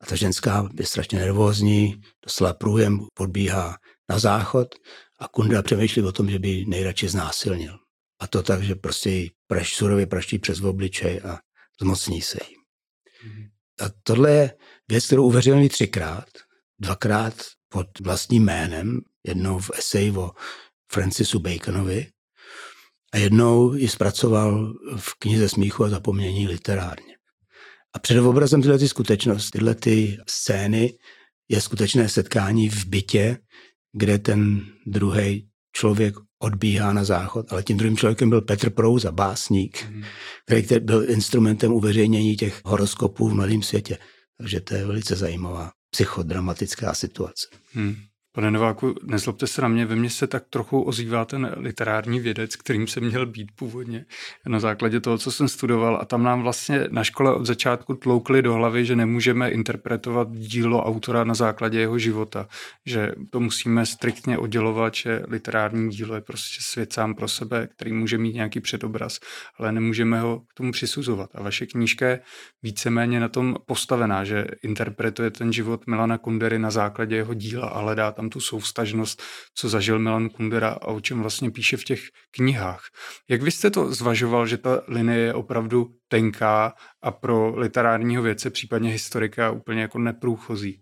A 0.00 0.06
ta 0.06 0.16
ženská 0.16 0.68
je 0.78 0.86
strašně 0.86 1.18
nervózní, 1.18 2.00
dostala 2.24 2.54
průjem, 2.54 3.00
podbíhá 3.14 3.76
záchod 4.18 4.74
a 5.20 5.28
Kundera 5.28 5.62
přemýšlí 5.62 6.02
o 6.02 6.12
tom, 6.12 6.30
že 6.30 6.38
by 6.38 6.64
nejradši 6.68 7.08
znásilnil. 7.08 7.78
A 8.20 8.26
to 8.26 8.42
tak, 8.42 8.62
že 8.62 8.74
prostě 8.74 9.10
jí 9.10 9.30
praš, 9.46 9.74
surově 9.74 10.06
praští 10.06 10.38
přes 10.38 10.60
obličej 10.60 11.20
a 11.24 11.38
zmocní 11.80 12.22
se 12.22 12.38
jí. 12.48 12.56
Mhm. 13.24 13.48
A 13.80 13.84
tohle 14.02 14.30
je 14.30 14.54
věc, 14.88 15.06
kterou 15.06 15.26
uveřejnili 15.26 15.68
třikrát. 15.68 16.28
Dvakrát 16.78 17.34
pod 17.68 17.86
vlastním 18.00 18.44
jménem, 18.44 19.00
jednou 19.26 19.58
v 19.58 19.70
eseji 19.78 20.10
o 20.10 20.30
Francisu 20.92 21.38
Baconovi 21.38 22.06
a 23.12 23.16
jednou 23.16 23.74
ji 23.74 23.88
zpracoval 23.88 24.74
v 24.96 25.14
knize 25.18 25.48
Smíchu 25.48 25.84
a 25.84 25.88
zapomnění 25.88 26.48
literárně. 26.48 27.16
A 27.94 27.98
před 27.98 28.20
obrazem 28.20 28.62
tyhle 28.62 28.78
ty 28.78 28.88
skutečnosti, 28.88 29.50
tyhle 29.50 29.74
ty 29.74 30.18
scény 30.28 30.98
je 31.48 31.60
skutečné 31.60 32.08
setkání 32.08 32.68
v 32.68 32.84
bytě, 32.86 33.38
kde 33.94 34.18
ten 34.18 34.66
druhý 34.86 35.48
člověk 35.72 36.14
odbíhá 36.38 36.92
na 36.92 37.04
záchod, 37.04 37.52
ale 37.52 37.62
tím 37.62 37.76
druhým 37.76 37.96
člověkem 37.96 38.30
byl 38.30 38.40
Petr 38.40 38.70
Prouza, 38.70 39.12
básník, 39.12 39.86
mm. 39.90 40.02
který 40.46 40.80
byl 40.80 41.10
instrumentem 41.10 41.72
uveřejnění 41.72 42.36
těch 42.36 42.60
horoskopů 42.64 43.28
v 43.28 43.34
mladém 43.34 43.62
světě. 43.62 43.98
Takže 44.38 44.60
to 44.60 44.74
je 44.74 44.86
velice 44.86 45.16
zajímavá 45.16 45.70
psychodramatická 45.90 46.94
situace. 46.94 47.46
Hmm. 47.72 47.96
Pane 48.36 48.50
Nováku, 48.50 48.94
nezlobte 49.02 49.46
se 49.46 49.62
na 49.62 49.68
mě, 49.68 49.86
ve 49.86 49.96
mně 49.96 50.10
se 50.10 50.26
tak 50.26 50.44
trochu 50.50 50.82
ozývá 50.82 51.24
ten 51.24 51.54
literární 51.56 52.20
vědec, 52.20 52.56
kterým 52.56 52.86
jsem 52.86 53.04
měl 53.04 53.26
být 53.26 53.52
původně 53.56 54.04
na 54.46 54.60
základě 54.60 55.00
toho, 55.00 55.18
co 55.18 55.32
jsem 55.32 55.48
studoval 55.48 55.98
a 56.00 56.04
tam 56.04 56.22
nám 56.22 56.42
vlastně 56.42 56.86
na 56.90 57.04
škole 57.04 57.34
od 57.34 57.46
začátku 57.46 57.94
tloukli 57.94 58.42
do 58.42 58.54
hlavy, 58.54 58.84
že 58.84 58.96
nemůžeme 58.96 59.50
interpretovat 59.50 60.28
dílo 60.32 60.84
autora 60.84 61.24
na 61.24 61.34
základě 61.34 61.80
jeho 61.80 61.98
života, 61.98 62.48
že 62.86 63.12
to 63.30 63.40
musíme 63.40 63.86
striktně 63.86 64.38
oddělovat, 64.38 64.94
že 64.94 65.22
literární 65.28 65.90
dílo 65.90 66.14
je 66.14 66.20
prostě 66.20 66.58
svět 66.60 66.92
sám 66.92 67.14
pro 67.14 67.28
sebe, 67.28 67.68
který 67.76 67.92
může 67.92 68.18
mít 68.18 68.34
nějaký 68.34 68.60
předobraz, 68.60 69.18
ale 69.58 69.72
nemůžeme 69.72 70.20
ho 70.20 70.40
k 70.40 70.54
tomu 70.54 70.72
přisuzovat. 70.72 71.30
A 71.34 71.42
vaše 71.42 71.66
knížka 71.66 72.08
je 72.08 72.20
víceméně 72.62 73.20
na 73.20 73.28
tom 73.28 73.56
postavená, 73.66 74.24
že 74.24 74.46
interpretuje 74.62 75.30
ten 75.30 75.52
život 75.52 75.86
Milana 75.86 76.18
Kundery 76.18 76.58
na 76.58 76.70
základě 76.70 77.16
jeho 77.16 77.34
díla 77.34 77.68
a 77.68 77.78
hledá 77.78 78.12
tam 78.12 78.23
tam 78.24 78.30
tu 78.30 78.40
soustažnost, 78.40 79.22
co 79.54 79.68
zažil 79.68 79.98
Milan 79.98 80.28
Kundera 80.28 80.70
a 80.70 80.86
o 80.86 81.00
čem 81.00 81.20
vlastně 81.20 81.50
píše 81.50 81.76
v 81.76 81.84
těch 81.84 82.00
knihách. 82.30 82.82
Jak 83.28 83.42
vy 83.42 83.50
jste 83.50 83.70
to 83.70 83.94
zvažoval, 83.94 84.46
že 84.46 84.56
ta 84.56 84.82
linie 84.88 85.18
je 85.18 85.34
opravdu 85.34 85.86
tenká 86.08 86.72
a 87.02 87.10
pro 87.10 87.58
literárního 87.58 88.22
vědce, 88.22 88.50
případně 88.50 88.90
historika, 88.90 89.50
úplně 89.50 89.82
jako 89.82 89.98
neprůchozí? 89.98 90.80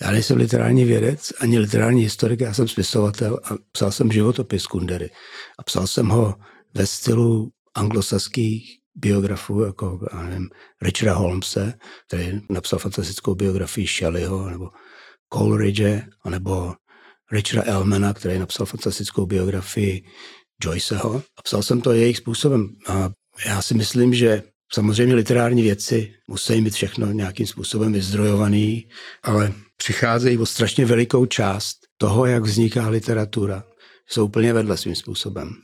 Já 0.00 0.10
nejsem 0.10 0.36
literární 0.36 0.84
vědec, 0.84 1.32
ani 1.40 1.58
literární 1.58 2.02
historik, 2.02 2.40
já 2.40 2.54
jsem 2.54 2.68
spisovatel 2.68 3.40
a 3.44 3.54
psal 3.72 3.92
jsem 3.92 4.12
životopis 4.12 4.66
Kundery. 4.66 5.10
A 5.58 5.62
psal 5.62 5.86
jsem 5.86 6.08
ho 6.08 6.34
ve 6.74 6.86
stylu 6.86 7.50
anglosaských 7.74 8.78
biografů, 8.94 9.64
jako 9.64 10.00
nevím, 10.22 10.48
Richarda 10.82 11.14
Holmese, 11.14 11.74
který 12.06 12.40
napsal 12.50 12.78
fantastickou 12.78 13.34
biografii 13.34 13.86
Shelleyho, 13.86 14.50
nebo 14.50 14.70
Coleridge, 15.32 16.02
anebo 16.24 16.74
Richarda 17.32 17.72
Elmana, 17.72 18.14
který 18.14 18.38
napsal 18.38 18.66
fantastickou 18.66 19.26
biografii 19.26 20.04
Joyceho. 20.64 21.22
A 21.36 21.42
psal 21.42 21.62
jsem 21.62 21.80
to 21.80 21.92
jejich 21.92 22.16
způsobem. 22.16 22.68
A 22.86 23.10
já 23.46 23.62
si 23.62 23.74
myslím, 23.74 24.14
že 24.14 24.42
samozřejmě 24.72 25.14
literární 25.14 25.62
věci 25.62 26.14
musí 26.28 26.60
mít 26.60 26.74
všechno 26.74 27.12
nějakým 27.12 27.46
způsobem 27.46 27.92
vyzdrojovaný, 27.92 28.88
ale 29.22 29.52
přicházejí 29.76 30.38
o 30.38 30.46
strašně 30.46 30.86
velikou 30.86 31.26
část 31.26 31.76
toho, 31.96 32.26
jak 32.26 32.42
vzniká 32.42 32.88
literatura. 32.88 33.64
Jsou 34.08 34.24
úplně 34.24 34.52
vedle 34.52 34.76
svým 34.76 34.94
způsobem. 34.94 35.54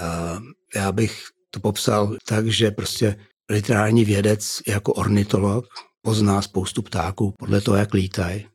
A 0.00 0.38
já 0.74 0.92
bych 0.92 1.22
to 1.50 1.60
popsal 1.60 2.16
tak, 2.28 2.46
že 2.46 2.70
prostě 2.70 3.16
literární 3.50 4.04
vědec 4.04 4.58
jako 4.66 4.92
ornitolog 4.92 5.66
pozná 6.02 6.42
spoustu 6.42 6.82
ptáků 6.82 7.34
podle 7.38 7.60
toho, 7.60 7.76
jak 7.76 7.94
lítají. 7.94 8.46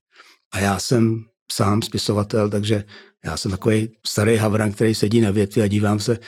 A 0.52 0.60
já 0.60 0.80
jsem 0.80 1.26
sám 1.52 1.82
spisovatel, 1.82 2.50
takže 2.50 2.84
já 3.26 3.38
jsem 3.38 3.52
takový 3.52 3.90
starý 4.08 4.36
havran, 4.36 4.72
který 4.72 4.96
sedí 4.96 5.22
na 5.22 5.32
větvi 5.32 5.62
a 5.62 5.68
dívám 5.68 6.00
se, 6.00 6.20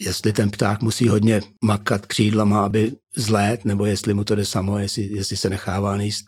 jestli 0.00 0.32
ten 0.32 0.50
pták 0.50 0.82
musí 0.82 1.08
hodně 1.08 1.40
makat 1.64 2.06
křídlama, 2.06 2.64
aby 2.64 2.92
zlét, 3.16 3.64
nebo 3.64 3.86
jestli 3.86 4.14
mu 4.14 4.24
to 4.24 4.34
jde 4.34 4.44
samo, 4.44 4.78
jestli, 4.78 5.02
jestli 5.02 5.36
se 5.36 5.50
nechává 5.50 5.96
níst 5.96 6.26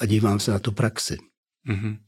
a 0.00 0.06
dívám 0.06 0.40
se 0.40 0.50
na 0.50 0.58
tu 0.58 0.72
praxi. 0.72 1.16
Mm-hmm. 1.68 1.98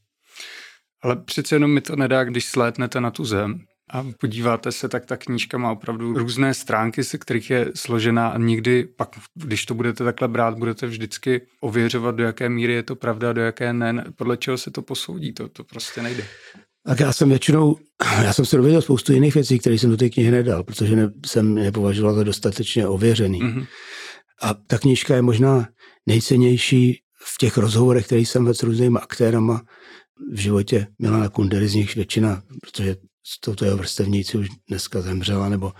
Ale 1.03 1.17
přece 1.17 1.55
jenom 1.55 1.71
mi 1.71 1.81
to 1.81 1.97
nedá, 1.97 2.25
když 2.25 2.45
slétnete 2.45 3.01
na 3.01 3.11
tu 3.11 3.25
zem 3.25 3.65
a 3.91 4.07
podíváte 4.21 4.73
se, 4.73 4.89
tak 4.89 5.07
ta 5.07 5.17
knížka 5.17 5.59
má 5.59 5.73
opravdu 5.73 6.13
různé 6.13 6.55
stránky, 6.55 7.05
se 7.05 7.19
kterých 7.19 7.51
je 7.51 7.71
složená 7.75 8.29
a 8.29 8.39
nikdy 8.39 8.85
pak, 8.85 9.09
když 9.35 9.67
to 9.67 9.75
budete 9.75 10.05
takhle 10.05 10.29
brát, 10.29 10.59
budete 10.59 10.87
vždycky 10.87 11.41
ověřovat, 11.61 12.15
do 12.15 12.25
jaké 12.25 12.49
míry 12.49 12.73
je 12.73 12.83
to 12.83 12.97
pravda, 12.97 13.33
do 13.33 13.41
jaké 13.41 13.73
ne, 13.73 14.05
podle 14.17 14.37
čeho 14.37 14.59
se 14.59 14.71
to 14.71 14.83
posoudí, 14.83 15.33
to, 15.33 15.49
to 15.49 15.65
prostě 15.65 16.03
nejde. 16.03 16.25
Tak 16.87 17.01
já 17.01 17.13
jsem 17.13 17.29
většinou, 17.29 17.77
já 18.23 18.33
jsem 18.33 18.45
se 18.45 18.57
dověděl 18.57 18.83
spoustu 18.83 19.13
jiných 19.13 19.35
věcí, 19.35 19.59
které 19.59 19.79
jsem 19.79 19.91
do 19.91 19.97
té 19.97 20.11
knihy 20.11 20.31
nedal, 20.31 20.65
protože 20.65 20.97
ne, 20.97 21.13
jsem 21.27 21.55
nepovažoval 21.55 22.15
to 22.15 22.25
dostatečně 22.25 22.87
ověřený. 22.87 23.43
Mm-hmm. 23.43 23.67
A 24.43 24.55
ta 24.55 24.79
knížka 24.79 25.15
je 25.15 25.23
možná 25.23 25.69
nejcennější 26.07 27.01
v 27.25 27.39
těch 27.39 27.57
rozhovorech, 27.57 28.07
které 28.07 28.21
jsem 28.21 28.45
vedl 28.45 28.55
s 28.55 28.63
různými 28.63 28.99
aktérama 29.03 29.63
v 30.33 30.37
životě 30.37 30.87
Milana 30.99 31.29
Kundery, 31.29 31.69
z 31.69 31.75
nich 31.75 31.95
většina, 31.95 32.43
protože 32.61 32.97
touto 33.41 33.65
jeho 33.65 33.77
vrstevníci 33.77 34.39
už 34.39 34.49
dneska 34.69 35.01
zemřela 35.01 35.49
nebo 35.49 35.73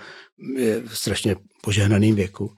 je 0.57 0.83
v 0.87 0.99
strašně 0.99 1.37
požehnaným 1.63 2.15
věku. 2.15 2.53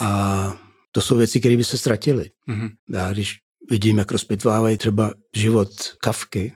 A 0.00 0.60
to 0.92 1.00
jsou 1.00 1.16
věci, 1.16 1.40
které 1.40 1.56
by 1.56 1.64
se 1.64 1.78
ztratily. 1.78 2.30
Mm-hmm. 2.48 2.70
Já 2.90 3.12
když 3.12 3.36
vidím, 3.70 3.98
jak 3.98 4.12
rozpitvávají 4.12 4.78
třeba 4.78 5.14
život 5.34 5.68
Kavky 6.00 6.52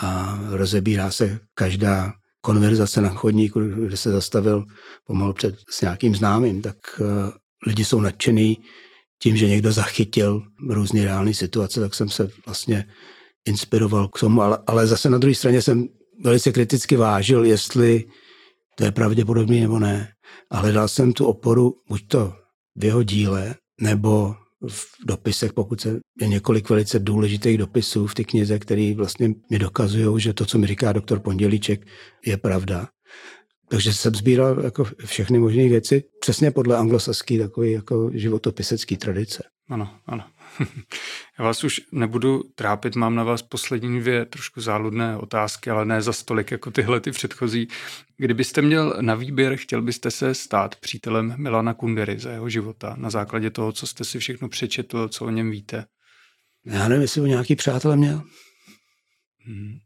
a 0.00 0.40
rozebírá 0.50 1.10
se 1.10 1.38
každá 1.54 2.12
konverzace 2.40 3.00
na 3.00 3.08
chodníku, 3.08 3.60
kde 3.60 3.96
se 3.96 4.10
zastavil 4.10 4.64
pomalu 5.06 5.32
před 5.32 5.54
s 5.70 5.80
nějakým 5.80 6.14
známým, 6.14 6.62
tak 6.62 6.76
uh, 7.00 7.06
lidi 7.66 7.84
jsou 7.84 8.00
nadšený 8.00 8.58
tím, 9.22 9.36
že 9.36 9.48
někdo 9.48 9.72
zachytil 9.72 10.42
různé 10.68 11.04
reálné 11.04 11.34
situace, 11.34 11.80
tak 11.80 11.94
jsem 11.94 12.08
se 12.08 12.30
vlastně 12.46 12.84
inspiroval 13.44 14.08
k 14.08 14.20
tomu, 14.20 14.42
ale, 14.42 14.58
ale 14.66 14.86
zase 14.86 15.10
na 15.10 15.18
druhé 15.18 15.34
straně 15.34 15.62
jsem 15.62 15.88
velice 16.24 16.52
kriticky 16.52 16.96
vážil, 16.96 17.44
jestli 17.44 18.04
to 18.74 18.84
je 18.84 18.92
pravděpodobné 18.92 19.60
nebo 19.60 19.78
ne. 19.78 20.08
A 20.50 20.58
hledal 20.58 20.88
jsem 20.88 21.12
tu 21.12 21.26
oporu 21.26 21.74
buď 21.88 22.08
to 22.08 22.34
v 22.76 22.84
jeho 22.84 23.02
díle, 23.02 23.54
nebo 23.80 24.34
v 24.68 24.86
dopisech, 25.06 25.52
pokud 25.52 25.80
se 25.80 26.00
je 26.20 26.28
několik 26.28 26.70
velice 26.70 26.98
důležitých 26.98 27.58
dopisů 27.58 28.06
v 28.06 28.14
té 28.14 28.24
knize, 28.24 28.58
které 28.58 28.94
vlastně 28.96 29.34
mi 29.50 29.58
dokazují, 29.58 30.20
že 30.20 30.32
to, 30.32 30.46
co 30.46 30.58
mi 30.58 30.66
říká 30.66 30.92
doktor 30.92 31.20
Pondělíček, 31.20 31.86
je 32.26 32.36
pravda. 32.36 32.88
Takže 33.68 33.92
jsem 33.92 34.14
sbíral 34.14 34.64
jako 34.64 34.84
všechny 35.04 35.38
možné 35.38 35.68
věci 35.68 36.04
přesně 36.20 36.50
podle 36.50 36.76
anglosaské 36.76 37.38
takové 37.38 37.68
jako 37.68 38.10
životopisecké 38.14 38.96
tradice. 38.96 39.42
Ano, 39.68 39.90
ano. 40.06 40.24
Já 41.38 41.44
vás 41.44 41.64
už 41.64 41.80
nebudu 41.92 42.42
trápit, 42.54 42.96
mám 42.96 43.14
na 43.14 43.24
vás 43.24 43.42
poslední 43.42 44.00
dvě 44.00 44.24
trošku 44.24 44.60
záludné 44.60 45.16
otázky, 45.16 45.70
ale 45.70 45.84
ne 45.84 46.02
za 46.02 46.12
stolik 46.12 46.50
jako 46.50 46.70
tyhle 46.70 47.00
ty 47.00 47.10
předchozí. 47.10 47.68
Kdybyste 48.16 48.62
měl 48.62 48.96
na 49.00 49.14
výběr, 49.14 49.56
chtěl 49.56 49.82
byste 49.82 50.10
se 50.10 50.34
stát 50.34 50.76
přítelem 50.76 51.34
Milana 51.36 51.74
Kundery 51.74 52.18
za 52.18 52.30
jeho 52.30 52.48
života 52.48 52.94
na 52.98 53.10
základě 53.10 53.50
toho, 53.50 53.72
co 53.72 53.86
jste 53.86 54.04
si 54.04 54.18
všechno 54.18 54.48
přečetl, 54.48 55.08
co 55.08 55.24
o 55.24 55.30
něm 55.30 55.50
víte? 55.50 55.84
Já 56.66 56.88
nevím, 56.88 57.02
jestli 57.02 57.20
ho 57.20 57.26
nějaký 57.26 57.56
přátel 57.56 57.96
měl. 57.96 58.22
Hmm. 59.38 59.78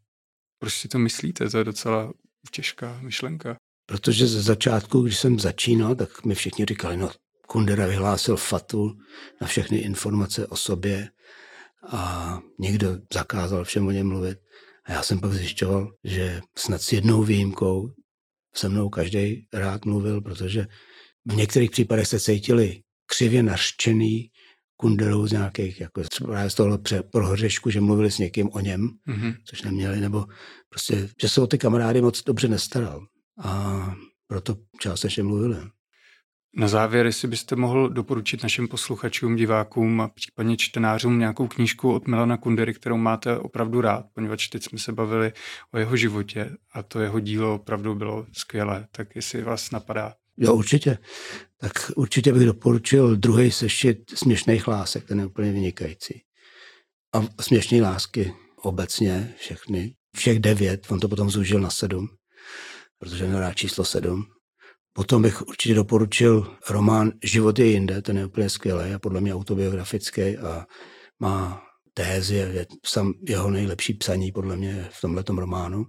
Proč 0.59 0.73
si 0.73 0.89
to 0.89 0.99
myslíte? 0.99 1.51
To 1.51 1.59
je 1.59 1.65
docela 1.65 2.13
těžká 2.51 2.99
myšlenka. 3.03 3.57
Protože 3.87 4.27
ze 4.27 4.43
začátku, 4.43 5.03
když 5.03 5.19
jsem 5.19 5.39
začínal, 5.39 5.95
tak 5.95 6.25
mi 6.25 6.35
všichni 6.35 6.65
říkali, 6.65 6.97
no 6.97 7.11
Kundera 7.53 7.87
vyhlásil 7.87 8.37
fatu 8.37 8.97
na 9.41 9.47
všechny 9.47 9.79
informace 9.79 10.47
o 10.47 10.57
sobě 10.57 11.09
a 11.89 12.39
někdo 12.59 12.99
zakázal 13.15 13.65
všem 13.65 13.87
o 13.87 13.91
něm 13.91 14.09
mluvit. 14.09 14.39
A 14.85 14.93
já 14.93 15.03
jsem 15.03 15.21
pak 15.21 15.33
zjišťoval, 15.33 15.93
že 16.05 16.41
snad 16.59 16.83
s 16.83 16.93
jednou 16.93 17.23
výjimkou 17.23 17.91
se 18.55 18.69
mnou 18.69 18.89
každý 18.89 19.47
rád 19.53 19.85
mluvil, 19.85 20.21
protože 20.21 20.67
v 21.25 21.37
některých 21.37 21.71
případech 21.71 22.07
se 22.07 22.21
cítili 22.21 22.83
křivě 23.07 23.43
nařčený 23.43 24.31
kunderou 24.77 25.27
z 25.27 25.33
nějakých, 25.33 25.81
jako 25.81 26.03
třeba 26.03 26.49
z 26.49 26.55
tohle 26.55 26.79
prohřešku, 27.13 27.71
že 27.71 27.81
mluvili 27.81 28.11
s 28.11 28.19
někým 28.19 28.51
o 28.53 28.61
něm, 28.61 28.89
mm-hmm. 29.09 29.37
což 29.45 29.63
neměli, 29.63 30.01
nebo 30.01 30.27
prostě, 30.69 31.09
že 31.23 31.29
se 31.29 31.41
o 31.41 31.47
ty 31.47 31.59
kamarády 31.59 32.01
moc 32.01 32.23
dobře 32.25 32.49
nestaral. 32.49 33.07
A 33.39 33.95
proto 34.27 34.57
částečně 34.81 35.23
mluvili. 35.23 35.57
Na 36.57 36.69
závěr, 36.69 37.07
jestli 37.07 37.29
byste 37.29 37.57
mohl 37.57 37.89
doporučit 37.89 38.43
našim 38.43 38.69
posluchačům, 38.69 39.37
divákům 39.37 40.01
a 40.01 40.09
případně 40.09 40.57
čtenářům 40.57 41.19
nějakou 41.19 41.49
knížku 41.49 41.93
od 41.93 42.09
Milana 42.09 42.37
Kundery, 42.37 42.75
kterou 42.75 42.97
máte 42.97 43.39
opravdu 43.39 43.81
rád, 43.81 44.07
poněvadž 44.13 44.49
teď 44.49 44.65
jsme 44.65 44.79
se 44.79 44.93
bavili 44.93 45.33
o 45.73 45.79
jeho 45.79 45.97
životě 45.97 46.57
a 46.73 46.83
to 46.83 47.01
jeho 47.01 47.21
dílo 47.21 47.55
opravdu 47.55 47.95
bylo 47.95 48.27
skvělé. 48.33 48.87
Tak 48.93 49.17
jestli 49.17 49.43
vás 49.43 49.71
napadá. 49.71 50.15
Jo, 50.37 50.55
určitě. 50.55 50.99
Tak 51.61 51.73
určitě 51.97 52.33
bych 52.33 52.47
doporučil 52.47 53.17
druhý 53.17 53.51
sešit 53.51 53.99
směšných 54.15 54.69
lásek, 54.69 55.05
ten 55.05 55.21
je 55.21 55.27
úplně 55.27 55.53
vynikající. 55.53 56.23
A 57.15 57.43
směšné 57.43 57.83
lásky 57.83 58.35
obecně 58.57 59.35
všechny, 59.39 59.95
všech 60.17 60.39
devět, 60.39 60.87
on 60.91 61.01
to 61.01 61.09
potom 61.09 61.31
zúžil 61.31 61.61
na 61.61 61.71
sedm, 61.71 62.09
protože 62.99 63.27
měl 63.27 63.41
rád 63.41 63.55
číslo 63.55 63.85
sedm. 63.85 64.25
Potom 64.93 65.23
bych 65.23 65.43
určitě 65.43 65.75
doporučil 65.75 66.57
román 66.71 67.13
Život 67.25 67.59
je 67.59 67.67
jinde, 67.67 68.03
ten 68.03 68.19
je 68.19 68.27
úplně 68.27 68.51
skvělý 68.51 68.95
a 68.95 68.99
podle 68.99 69.21
mě 69.21 69.35
autobiografický 69.35 70.37
a 70.37 70.67
má 71.21 71.63
tézy, 71.95 72.35
je 72.35 72.67
sam 72.87 73.13
jeho 73.29 73.51
nejlepší 73.51 73.95
psaní 73.95 74.33
podle 74.33 74.57
mě 74.57 74.89
v 74.93 75.01
tomhle 75.01 75.25
románu. 75.29 75.87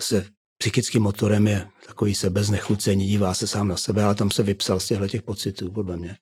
Se 0.00 0.26
psychickým 0.58 1.02
motorem 1.02 1.46
je 1.46 1.68
takový 1.86 2.14
sebeznechucení, 2.14 3.06
dívá 3.06 3.34
se 3.34 3.46
sám 3.46 3.68
na 3.68 3.76
sebe, 3.76 4.04
ale 4.04 4.14
tam 4.14 4.30
se 4.30 4.42
vypsal 4.42 4.80
z 4.80 4.86
těchto 4.86 5.08
těch 5.08 5.22
pocitů, 5.22 5.72
podle 5.72 5.96
mě. 5.96 6.16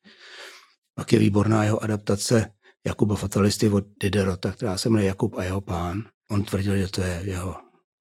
Pak 0.94 1.12
je 1.12 1.18
výborná 1.18 1.64
jeho 1.64 1.82
adaptace 1.82 2.50
Jakuba 2.86 3.16
Fatalisty 3.16 3.68
od 3.68 3.84
Diderota, 4.00 4.52
která 4.52 4.78
se 4.78 4.88
jmenuje 4.88 5.06
Jakub 5.06 5.38
a 5.38 5.44
jeho 5.44 5.60
pán. 5.60 6.02
On 6.30 6.44
tvrdil, 6.44 6.76
že 6.76 6.88
to 6.88 7.00
je 7.00 7.20
jeho 7.24 7.56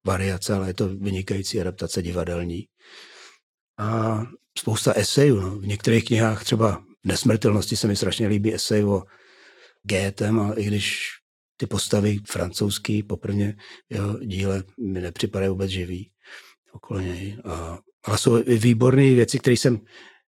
variace, 0.06 0.54
ale 0.54 0.68
je 0.68 0.74
to 0.74 0.88
vynikající 0.88 1.60
adaptace 1.60 2.02
divadelní. 2.02 2.64
A 3.78 4.20
spousta 4.58 4.92
esejů. 4.92 5.40
No. 5.40 5.50
V 5.50 5.66
některých 5.66 6.04
knihách 6.04 6.44
třeba 6.44 6.84
Nesmrtelnosti 7.04 7.76
se 7.76 7.88
mi 7.88 7.96
strašně 7.96 8.28
líbí 8.28 8.54
esej 8.54 8.84
o 8.84 9.02
Goethem, 9.82 10.40
a 10.40 10.52
i 10.52 10.64
když 10.64 11.08
ty 11.56 11.66
postavy 11.66 12.18
francouzský 12.28 13.02
poprvně 13.02 13.56
jeho 13.90 14.18
díle 14.18 14.64
mi 14.80 15.00
nepřipadají 15.00 15.50
vůbec 15.50 15.70
živý 15.70 16.10
okolo 16.72 17.00
něj. 17.00 17.38
A, 17.44 17.78
ale 18.04 18.18
jsou 18.18 18.42
výborné 18.46 19.02
věci, 19.02 19.38
které 19.38 19.54
jsem, 19.54 19.80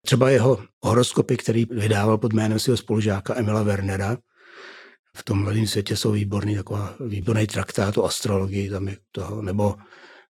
třeba 0.06 0.30
jeho 0.30 0.64
horoskopy, 0.80 1.36
který 1.36 1.64
vydával 1.70 2.18
pod 2.18 2.32
jménem 2.32 2.58
svého 2.58 2.76
spolužáka 2.76 3.34
Emila 3.36 3.62
Wernera, 3.62 4.16
v 5.16 5.22
tom 5.24 5.42
mladém 5.42 5.66
světě 5.66 5.96
jsou 5.96 6.12
výborný, 6.12 6.56
taková 6.56 6.96
výborný 7.00 7.46
traktát 7.46 7.98
o 7.98 8.04
astrologii, 8.04 8.70
tam 8.70 8.88
je 8.88 8.96
toho, 9.12 9.42
nebo 9.42 9.74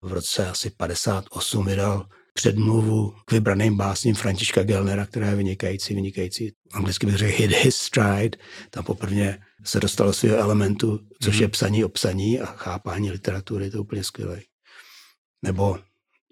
v 0.02 0.12
roce 0.12 0.48
asi 0.48 0.70
58 0.70 1.66
vydal 1.66 2.06
předmluvu 2.34 3.14
k 3.24 3.32
vybraným 3.32 3.76
básním 3.76 4.14
Františka 4.14 4.62
Gelnera, 4.62 5.06
která 5.06 5.30
je 5.30 5.36
vynikající, 5.36 5.94
vynikající. 5.94 6.52
Anglicky 6.72 7.06
bych 7.06 7.16
řekl 7.16 7.36
hit 7.36 7.50
his 7.50 7.76
stride. 7.76 8.38
Tam 8.70 8.84
poprvé 8.84 9.38
se 9.64 9.80
dostalo 9.80 10.12
svého 10.12 10.36
elementu, 10.36 11.00
což 11.22 11.36
je 11.36 11.46
mhm. 11.46 11.50
psaní 11.50 11.84
o 11.84 11.88
psaní 11.88 12.40
a 12.40 12.46
chápání 12.46 13.10
literatury, 13.10 13.70
to 13.70 13.76
je 13.76 13.80
úplně 13.80 14.04
skvělé. 14.04 14.40
Nebo 15.44 15.78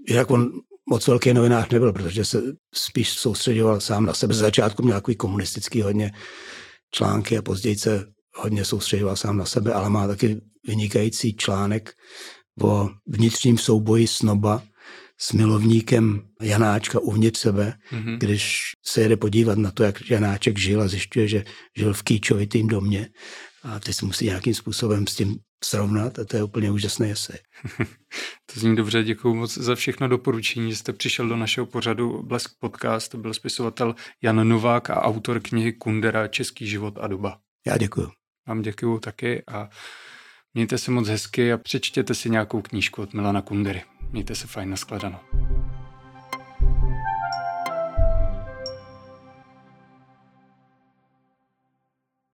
jinak 0.08 0.30
on 0.30 0.50
moc 0.90 1.06
velký 1.06 1.34
novinář 1.34 1.68
nebyl, 1.70 1.92
protože 1.92 2.24
se 2.24 2.42
spíš 2.74 3.10
soustředoval 3.10 3.80
sám 3.80 4.06
na 4.06 4.14
sebe. 4.14 4.34
Z 4.34 4.38
začátku 4.38 4.82
měl 4.82 4.96
takový 4.96 5.16
komunistický 5.16 5.82
hodně 5.82 6.12
články 6.90 7.38
a 7.38 7.42
později 7.42 7.78
se 7.78 8.06
hodně 8.34 8.64
soustředoval 8.64 9.16
sám 9.16 9.36
na 9.36 9.44
sebe, 9.44 9.72
ale 9.72 9.90
má 9.90 10.06
taky 10.06 10.40
vynikající 10.66 11.36
článek 11.36 11.94
o 12.62 12.88
vnitřním 13.06 13.58
souboji 13.58 14.06
snoba 14.06 14.62
s 15.22 15.32
milovníkem 15.32 16.22
Janáčka 16.42 16.98
uvnitř 16.98 17.40
sebe, 17.40 17.74
mm-hmm. 17.92 18.18
když 18.18 18.72
se 18.84 19.00
jede 19.00 19.16
podívat 19.16 19.58
na 19.58 19.70
to, 19.70 19.82
jak 19.82 20.10
Janáček 20.10 20.58
žil 20.58 20.82
a 20.82 20.88
zjišťuje, 20.88 21.28
že 21.28 21.44
žil 21.76 21.94
v 21.94 22.02
kýčovitým 22.02 22.66
domě 22.66 23.08
a 23.62 23.80
ty 23.80 23.92
se 23.92 24.06
musí 24.06 24.24
nějakým 24.24 24.54
způsobem 24.54 25.06
s 25.06 25.14
tím 25.14 25.36
srovnat 25.64 26.18
a 26.18 26.24
to 26.24 26.36
je 26.36 26.42
úplně 26.42 26.70
úžasné 26.70 27.10
esej. 27.10 27.38
to 28.54 28.60
zní 28.60 28.76
dobře, 28.76 29.02
děkuji 29.02 29.34
moc 29.34 29.58
za 29.58 29.74
všechno 29.74 30.08
doporučení, 30.08 30.70
že 30.70 30.76
jste 30.76 30.92
přišel 30.92 31.28
do 31.28 31.36
našeho 31.36 31.66
pořadu 31.66 32.22
Blesk 32.22 32.50
Podcast, 32.58 33.10
to 33.10 33.18
byl 33.18 33.34
spisovatel 33.34 33.94
Jan 34.22 34.48
Novák 34.48 34.90
a 34.90 35.02
autor 35.02 35.40
knihy 35.40 35.72
Kundera 35.72 36.28
Český 36.28 36.66
život 36.66 36.98
a 37.00 37.06
doba. 37.06 37.38
Já 37.66 37.76
děkuji. 37.76 38.08
Vám 38.48 38.62
děkuji 38.62 38.98
taky 38.98 39.42
a 39.46 39.68
mějte 40.54 40.78
se 40.78 40.90
moc 40.90 41.08
hezky 41.08 41.52
a 41.52 41.58
přečtěte 41.58 42.14
si 42.14 42.30
nějakou 42.30 42.62
knížku 42.62 43.02
od 43.02 43.14
Milana 43.14 43.42
Kundery. 43.42 43.82
Mějte 44.12 44.34
se 44.34 44.46
fajn, 44.46 44.70
nashledanou. 44.70 45.18